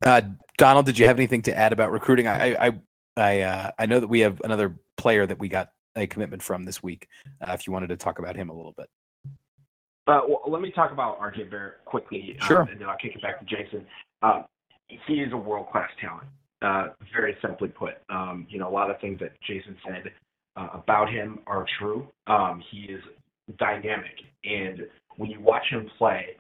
[0.05, 0.23] Uh,
[0.59, 2.27] Donald, did you have anything to add about recruiting?
[2.27, 2.73] I I
[3.17, 6.65] I, uh, I know that we have another player that we got a commitment from
[6.65, 7.09] this week.
[7.49, 8.89] if you wanted to talk about him a little bit.
[10.07, 12.63] Uh, well, let me talk about RJ Barrett quickly, um, sure.
[12.63, 13.85] Um, and then I'll kick it back to Jason.
[14.23, 14.43] Uh,
[14.89, 16.29] he is a world class talent.
[16.63, 20.11] Uh, very simply put, um, you know, a lot of things that Jason said
[20.57, 22.07] uh, about him are true.
[22.29, 23.03] Um, he is
[23.59, 24.87] dynamic, and
[25.17, 26.37] when you watch him play,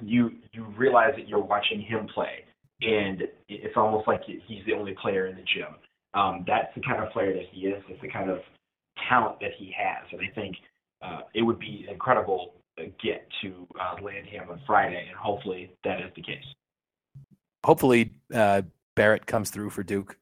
[0.00, 2.44] you you realize that you're watching him play,
[2.80, 5.74] and it's almost like he's the only player in the gym.
[6.14, 7.82] Um, that's the kind of player that he is.
[7.88, 8.38] It's the kind of
[9.08, 10.56] talent that he has, and I think
[11.02, 12.54] uh, it would be incredible
[13.02, 16.44] get to uh, land him on Friday, and hopefully that is the case.
[17.64, 18.62] Hopefully, uh,
[18.96, 20.18] Barrett comes through for Duke.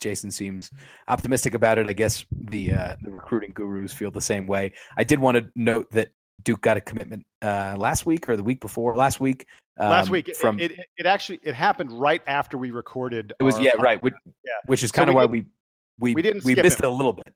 [0.00, 0.70] Jason seems
[1.08, 1.88] optimistic about it.
[1.88, 4.72] I guess the uh, the recruiting gurus feel the same way.
[4.96, 6.10] I did want to note that
[6.42, 9.46] Duke got a commitment uh, last week or the week before last week.
[9.78, 13.32] Um, last week from it, it, it, actually it happened right after we recorded.
[13.40, 14.14] It was our, yeah right which,
[14.44, 14.52] yeah.
[14.66, 15.46] which is kind so of why we
[15.98, 16.84] we we didn't we missed it.
[16.84, 16.88] it.
[16.88, 17.34] a little bit.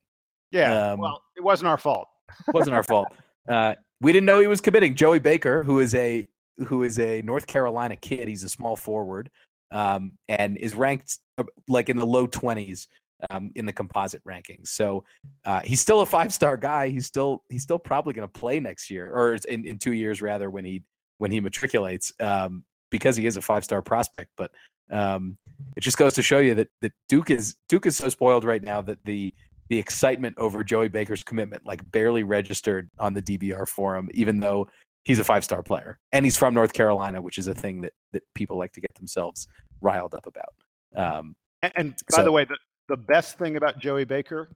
[0.50, 2.08] Yeah, um, well, it wasn't our fault.
[2.46, 3.08] it wasn't our fault.
[3.48, 4.94] Uh, we didn't know he was committing.
[4.94, 6.28] Joey Baker, who is a
[6.66, 9.30] who is a North Carolina kid, he's a small forward,
[9.70, 12.88] um, and is ranked uh, like in the low twenties
[13.30, 14.68] um, in the composite rankings.
[14.68, 15.04] So
[15.44, 16.88] uh, he's still a five star guy.
[16.88, 20.22] He's still he's still probably going to play next year or in, in two years
[20.22, 20.82] rather when he
[21.18, 24.30] when he matriculates um, because he is a five star prospect.
[24.36, 24.50] But
[24.90, 25.36] um,
[25.76, 28.62] it just goes to show you that that Duke is Duke is so spoiled right
[28.62, 29.34] now that the
[29.68, 34.68] the excitement over Joey Baker's commitment like barely registered on the DBR forum, even though
[35.04, 37.92] he's a five star player and he's from North Carolina, which is a thing that
[38.12, 39.48] that people like to get themselves
[39.80, 40.54] riled up about.
[40.96, 42.56] Um, and, and by so, the way, the,
[42.88, 44.50] the best thing about Joey Baker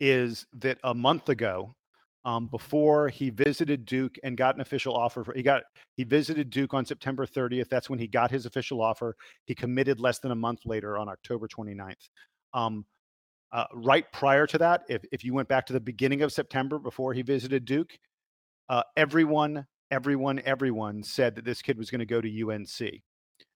[0.00, 1.74] is that a month ago,
[2.24, 5.62] um, before he visited Duke and got an official offer, for, he got
[5.96, 7.68] he visited Duke on September 30th.
[7.68, 9.14] That's when he got his official offer.
[9.44, 12.08] He committed less than a month later on October 29th.
[12.54, 12.86] Um,
[13.54, 16.78] uh, right prior to that, if if you went back to the beginning of September
[16.78, 17.96] before he visited Duke,
[18.68, 23.00] uh, everyone, everyone, everyone said that this kid was going to go to UNC.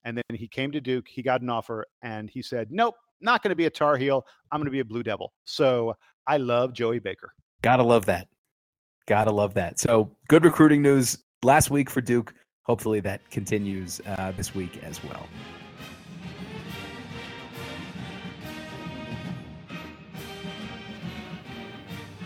[0.05, 3.43] And then he came to Duke, he got an offer, and he said, Nope, not
[3.43, 4.25] going to be a Tar Heel.
[4.53, 5.33] I'm going to be a Blue Devil.
[5.45, 5.95] So
[6.27, 7.33] I love Joey Baker.
[7.63, 8.29] Gotta love that.
[9.07, 9.81] Gotta love that.
[9.81, 12.35] So good recruiting news last week for Duke.
[12.63, 15.27] Hopefully that continues uh, this week as well.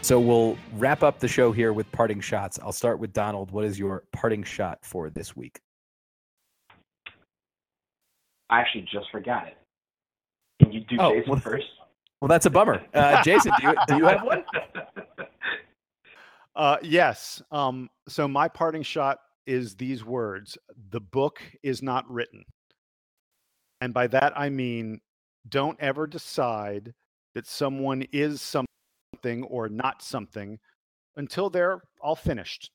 [0.03, 2.59] So we'll wrap up the show here with parting shots.
[2.61, 3.53] I'll start with Donald.
[3.53, 5.61] What is your parting shot for this week?
[8.51, 9.57] I actually just forgot it.
[10.61, 11.67] Can you do oh, Jason well, first?
[12.21, 12.83] Well, that's a bummer.
[12.93, 14.45] Uh, Jason, do you, do you have one?
[16.57, 17.41] Uh, yes.
[17.53, 20.59] Um, so my parting shot is these words:
[20.91, 22.45] "The book is not written,"
[23.81, 25.01] and by that I mean,
[25.49, 26.93] don't ever decide
[27.35, 28.67] that someone is something
[29.49, 30.59] or not something
[31.17, 32.71] until they're all finished.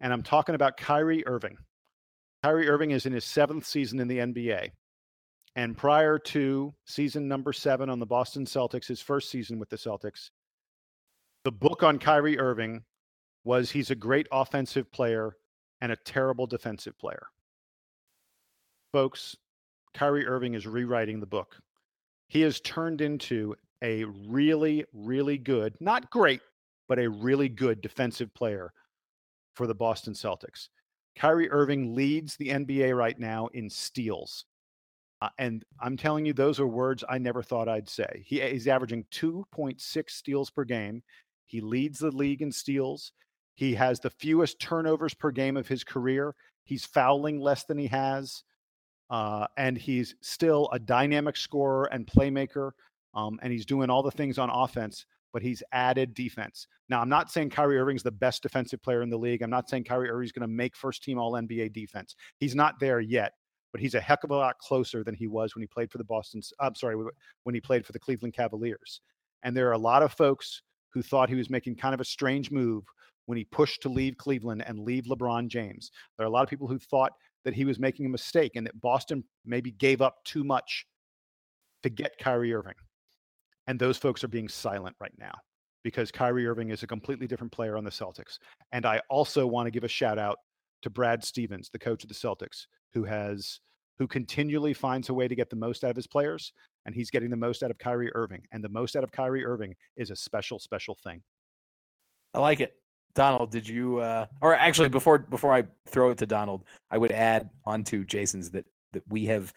[0.00, 1.56] And I'm talking about Kyrie Irving.
[2.42, 4.70] Kyrie Irving is in his seventh season in the NBA.
[5.56, 9.76] And prior to season number seven on the Boston Celtics, his first season with the
[9.76, 10.30] Celtics,
[11.44, 12.82] the book on Kyrie Irving
[13.44, 15.36] was he's a great offensive player
[15.80, 17.26] and a terrible defensive player.
[18.92, 19.36] Folks,
[19.94, 21.56] Kyrie Irving is rewriting the book.
[22.28, 26.40] He has turned into a really, really good, not great,
[26.88, 28.72] but a really good defensive player
[29.54, 30.68] for the Boston Celtics.
[31.16, 34.44] Kyrie Irving leads the NBA right now in steals.
[35.22, 38.22] Uh, and I'm telling you, those are words I never thought I'd say.
[38.26, 41.02] He, he's averaging 2.6 steals per game.
[41.46, 43.12] He leads the league in steals.
[43.54, 46.34] He has the fewest turnovers per game of his career.
[46.64, 48.42] He's fouling less than he has.
[49.08, 52.72] Uh, and he's still a dynamic scorer and playmaker.
[53.16, 56.68] Um, and he's doing all the things on offense, but he's added defense.
[56.88, 59.42] Now, I'm not saying Kyrie Irving's the best defensive player in the league.
[59.42, 62.14] I'm not saying Kyrie Irving's going to make first team All NBA defense.
[62.38, 63.32] He's not there yet
[63.76, 65.98] but he's a heck of a lot closer than he was when he played for
[65.98, 66.40] the Boston.
[66.60, 66.96] I'm sorry,
[67.42, 69.02] when he played for the Cleveland Cavaliers.
[69.42, 70.62] And there are a lot of folks
[70.94, 72.84] who thought he was making kind of a strange move
[73.26, 75.90] when he pushed to leave Cleveland and leave LeBron James.
[76.16, 77.12] There are a lot of people who thought
[77.44, 80.86] that he was making a mistake and that Boston maybe gave up too much
[81.82, 82.72] to get Kyrie Irving.
[83.66, 85.34] And those folks are being silent right now
[85.82, 88.38] because Kyrie Irving is a completely different player on the Celtics.
[88.72, 90.38] And I also want to give a shout out
[90.82, 93.60] to Brad Stevens, the coach of the Celtics, who has
[93.98, 96.52] who continually finds a way to get the most out of his players,
[96.84, 98.42] and he's getting the most out of Kyrie Irving.
[98.52, 101.22] And the most out of Kyrie Irving is a special, special thing.
[102.34, 102.74] I like it.
[103.14, 107.12] Donald, did you uh or actually before before I throw it to Donald, I would
[107.12, 109.52] add onto Jason's that that we have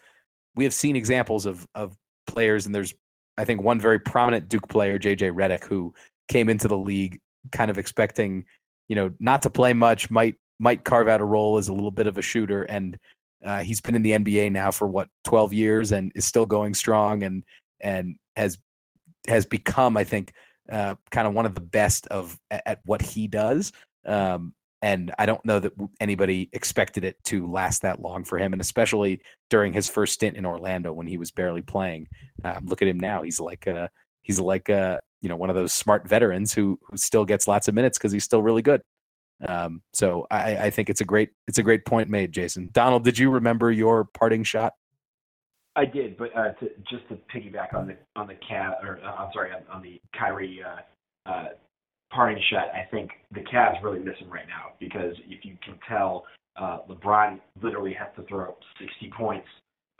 [0.54, 1.96] we have seen examples of of
[2.26, 2.94] players and there's
[3.40, 5.94] I think one very prominent Duke player, JJ Redick, who
[6.28, 7.20] came into the league
[7.52, 8.44] kind of expecting,
[8.88, 11.90] you know, not to play much, might might carve out a role as a little
[11.90, 12.98] bit of a shooter and
[13.44, 16.74] uh, he's been in the NBA now for what 12 years and is still going
[16.74, 17.42] strong and
[17.80, 18.58] and has
[19.26, 20.32] has become, I think,
[20.70, 23.72] uh, kind of one of the best of at, at what he does.
[24.04, 28.52] Um, and I don't know that anybody expected it to last that long for him,
[28.52, 29.20] and especially
[29.50, 32.08] during his first stint in Orlando when he was barely playing.
[32.44, 33.90] Um, look at him now; he's like a,
[34.22, 37.68] he's like a, you know one of those smart veterans who who still gets lots
[37.68, 38.82] of minutes because he's still really good.
[39.46, 42.70] Um, so I, I think it's a great it's a great point made, Jason.
[42.72, 44.74] Donald, did you remember your parting shot?
[45.76, 49.14] I did, but uh, to, just to piggyback on the on the cat or uh,
[49.14, 51.44] I'm sorry on, on the Kyrie uh, uh,
[52.10, 55.78] parting shot, I think the Cavs really miss him right now because if you can
[55.88, 56.24] tell,
[56.56, 59.46] uh, LeBron literally has to throw up 60 points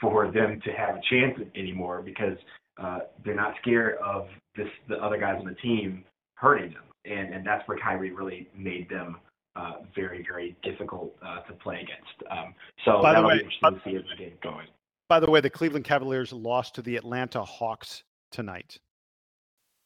[0.01, 2.37] for them to have a chance anymore because
[2.83, 6.05] uh, they're not scared of this the other guys on the team
[6.35, 9.17] hurting them, and and that's where Kyrie really made them
[9.55, 12.31] uh, very very difficult uh, to play against.
[12.31, 12.55] Um,
[12.85, 14.67] so By the that'll way, be interesting to see as the game going.
[15.09, 18.79] By the way, the Cleveland Cavaliers lost to the Atlanta Hawks tonight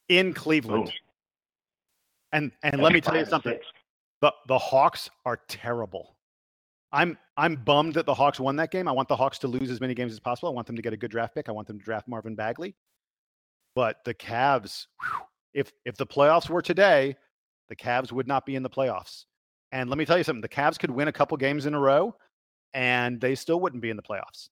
[0.07, 0.91] in Cleveland.
[2.31, 3.57] And and let me tell you something.
[4.21, 6.15] The the Hawks are terrible.
[6.91, 8.87] I'm I'm bummed that the Hawks won that game.
[8.87, 10.49] I want the Hawks to lose as many games as possible.
[10.49, 11.49] I want them to get a good draft pick.
[11.49, 12.75] I want them to draft Marvin Bagley.
[13.75, 15.21] But the Cavs, whew,
[15.53, 17.15] if if the playoffs were today,
[17.69, 19.25] the Cavs would not be in the playoffs.
[19.71, 21.79] And let me tell you something, the Cavs could win a couple games in a
[21.79, 22.15] row
[22.73, 24.49] and they still wouldn't be in the playoffs.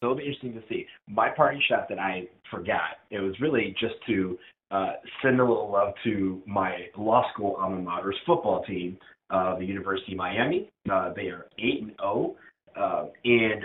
[0.00, 0.86] So it'll be interesting to see.
[1.08, 4.38] My party shot that I forgot, it was really just to
[4.70, 4.92] uh,
[5.22, 8.98] send a little love to my law school alma mater's football team,
[9.30, 10.68] uh, the University of Miami.
[10.90, 12.36] Uh, they are 8 and 0
[12.76, 13.64] uh, and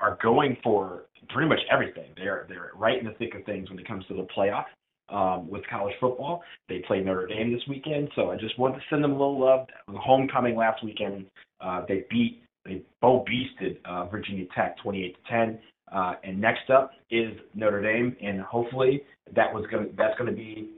[0.00, 2.10] are going for pretty much everything.
[2.16, 4.64] They're, they're right in the thick of things when it comes to the playoff.
[5.08, 8.82] Um, with college football, they play Notre Dame this weekend, so I just wanted to
[8.90, 9.68] send them a little love.
[9.88, 11.26] Homecoming last weekend,
[11.60, 15.58] uh, they beat, they both beasted uh, Virginia Tech 28 to 10.
[15.92, 19.02] Uh, and next up is Notre Dame, and hopefully
[19.34, 20.70] that was going that's going to be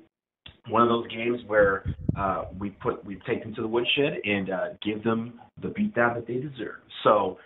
[0.69, 1.85] one of those games where
[2.17, 6.15] uh, we put we take them to the woodshed and uh, give them the beatdown
[6.15, 6.81] that they deserve.
[7.05, 7.39] So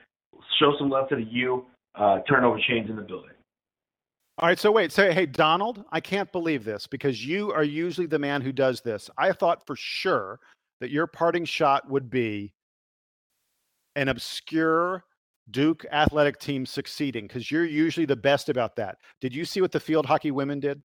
[0.58, 1.66] show some love to the U.
[1.94, 3.30] Uh, turnover chains in the building.
[4.38, 8.06] All right, so wait, so hey Donald, I can't believe this because you are usually
[8.06, 9.10] the man who does this.
[9.18, 10.40] I thought for sure
[10.80, 12.54] that your parting shot would be
[13.94, 15.04] an obscure
[15.52, 18.98] Duke athletic team succeeding because you're usually the best about that.
[19.20, 20.82] Did you see what the field hockey women did?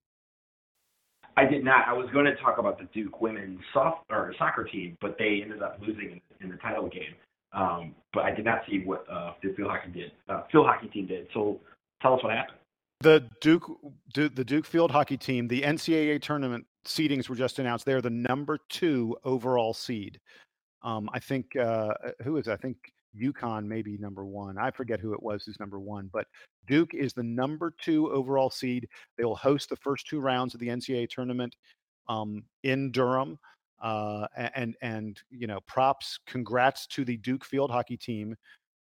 [1.38, 1.88] I did not.
[1.88, 5.42] I was going to talk about the Duke women's soft or soccer team, but they
[5.44, 7.14] ended up losing in, in the title game.
[7.54, 10.12] Um, but I did not see what uh, the field hockey did.
[10.28, 11.28] Uh, field hockey team did.
[11.34, 11.60] So
[12.02, 12.58] tell us what happened.
[13.02, 13.70] The Duke,
[14.14, 17.86] Duke, the Duke field hockey team, the NCAA tournament seedings were just announced.
[17.86, 20.20] They're the number two overall seed.
[20.82, 21.94] Um, I think uh,
[22.24, 22.48] who is?
[22.48, 22.52] it?
[22.52, 22.78] I think
[23.18, 24.58] UConn may be number one.
[24.58, 26.28] I forget who it was who's number one, but
[26.68, 28.88] Duke is the number two overall seed.
[29.18, 31.56] They will host the first two rounds of the NCAA tournament
[32.08, 33.40] um, in Durham.
[33.82, 38.36] Uh, and and you know, props, congrats to the Duke field hockey team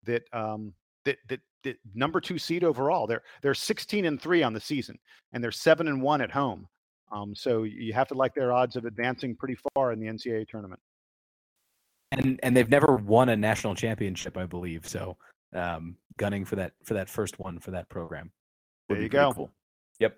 [0.05, 0.73] that um,
[1.05, 3.07] that that that number two seed overall.
[3.07, 4.99] They're they're 16 and three on the season,
[5.33, 6.67] and they're seven and one at home.
[7.13, 10.49] Um, so you have to like their odds of advancing pretty far in the NCAA
[10.49, 10.81] tournament.
[12.13, 14.87] And and they've never won a national championship, I believe.
[14.87, 15.17] So,
[15.55, 18.31] um, gunning for that for that first one for that program.
[18.89, 19.33] There you go.
[19.33, 19.51] Cool.
[19.99, 20.17] Yep.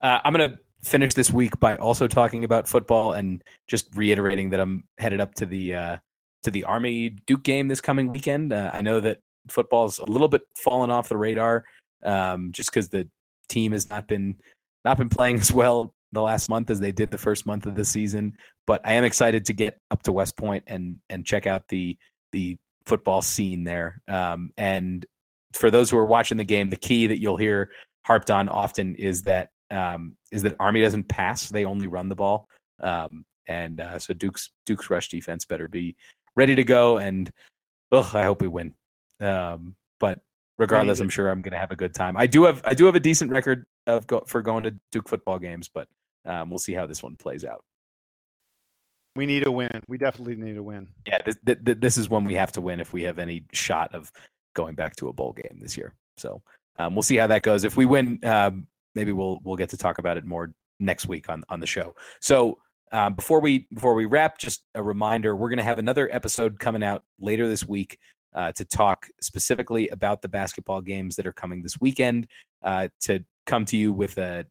[0.00, 4.60] Uh, I'm gonna finish this week by also talking about football and just reiterating that
[4.60, 5.96] I'm headed up to the uh,
[6.42, 8.52] to the Army Duke game this coming weekend.
[8.52, 11.64] Uh, I know that football's a little bit fallen off the radar,
[12.04, 13.08] um, just because the
[13.48, 14.36] team has not been
[14.84, 17.74] not been playing as well the last month as they did the first month of
[17.74, 18.36] the season.
[18.66, 21.98] But I am excited to get up to West Point and and check out the
[22.32, 22.56] the
[22.86, 24.00] football scene there.
[24.08, 25.04] Um, and
[25.52, 27.70] for those who are watching the game, the key that you'll hear
[28.04, 32.14] harped on often is that um, is that Army doesn't pass; they only run the
[32.14, 32.48] ball.
[32.80, 35.96] Um, and uh, so Duke's Duke's rush defense better be
[36.36, 36.98] ready to go.
[36.98, 37.30] And
[37.92, 38.74] ugh, I hope we win.
[39.20, 40.20] Um, but
[40.58, 42.16] regardless, I'm sure I'm going to have a good time.
[42.16, 45.08] I do have I do have a decent record of go, for going to Duke
[45.08, 45.88] football games, but
[46.26, 47.64] um, we'll see how this one plays out.
[49.16, 49.82] We need a win.
[49.86, 50.88] We definitely need a win.
[51.06, 53.44] Yeah, this, th- th- this is one we have to win if we have any
[53.52, 54.10] shot of
[54.54, 55.94] going back to a bowl game this year.
[56.16, 56.42] So
[56.78, 57.64] um, we'll see how that goes.
[57.64, 61.28] If we win, um, maybe we'll we'll get to talk about it more next week
[61.28, 61.94] on on the show.
[62.20, 62.58] So
[62.92, 66.58] um, before we before we wrap, just a reminder: we're going to have another episode
[66.58, 67.98] coming out later this week
[68.34, 72.26] uh, to talk specifically about the basketball games that are coming this weekend.
[72.62, 74.46] Uh, to come to you with a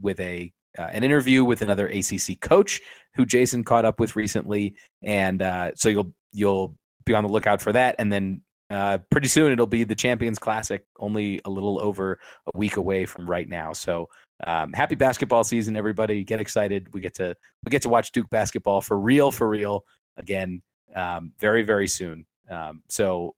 [0.00, 2.80] with a uh, an interview with another ACC coach
[3.14, 7.60] who Jason caught up with recently, and uh, so you'll you'll be on the lookout
[7.60, 7.96] for that.
[7.98, 12.20] And then uh, pretty soon it'll be the Champions Classic, only a little over
[12.54, 13.72] a week away from right now.
[13.72, 14.08] So
[14.46, 16.22] um, happy basketball season, everybody!
[16.22, 16.92] Get excited.
[16.94, 19.84] We get to we get to watch Duke basketball for real, for real
[20.16, 20.62] again,
[20.94, 22.24] um, very very soon.
[22.48, 23.34] Um, so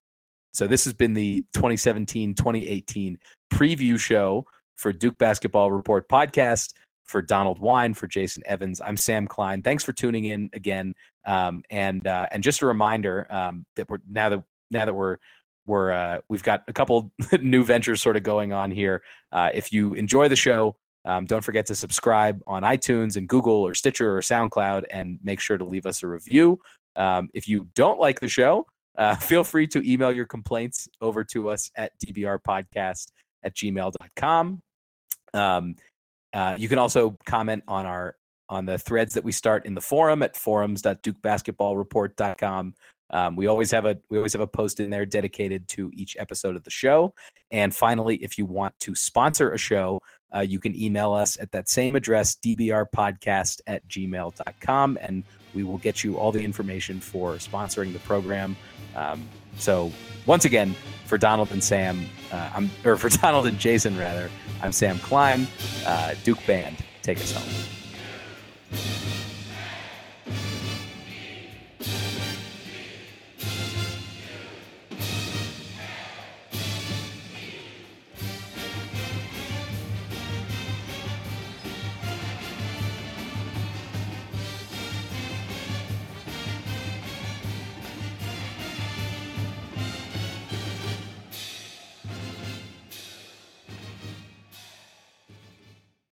[0.53, 3.17] so this has been the 2017-2018
[3.53, 4.45] preview show
[4.77, 6.73] for Duke Basketball Report podcast
[7.11, 8.81] for Donald Wine, for Jason Evans.
[8.81, 9.63] I'm Sam Klein.
[9.63, 10.95] Thanks for tuning in again.
[11.27, 15.19] Um, and uh, and just a reminder um, that we're now that now that we're
[15.67, 19.03] we're uh, we've got a couple new ventures sort of going on here.
[19.33, 23.55] Uh, if you enjoy the show, um, don't forget to subscribe on iTunes and Google
[23.55, 26.61] or Stitcher or SoundCloud, and make sure to leave us a review.
[26.97, 31.25] Um, if you don't like the show, uh, feel free to email your complaints over
[31.25, 33.09] to us at dbrpodcast
[33.43, 34.63] at gmail.com.
[35.33, 35.75] Um,
[36.33, 38.15] uh, you can also comment on our
[38.49, 42.75] on the threads that we start in the forum at forums.dukebasketballreport.com.
[43.13, 46.17] Um, we always have a we always have a post in there dedicated to each
[46.19, 47.15] episode of the show.
[47.51, 50.01] And finally, if you want to sponsor a show,
[50.35, 55.25] uh, you can email us at that same address, dbrpodcast at gmail.com, and
[55.55, 58.57] we will get you all the information for sponsoring the program.
[58.95, 59.93] Um, so
[60.27, 60.75] once again,
[61.07, 64.31] for Donald and Sam, uh, I'm or for Donald and Jason rather,
[64.63, 65.47] I'm Sam Klein.
[65.85, 67.49] Uh, Duke Band, take us home.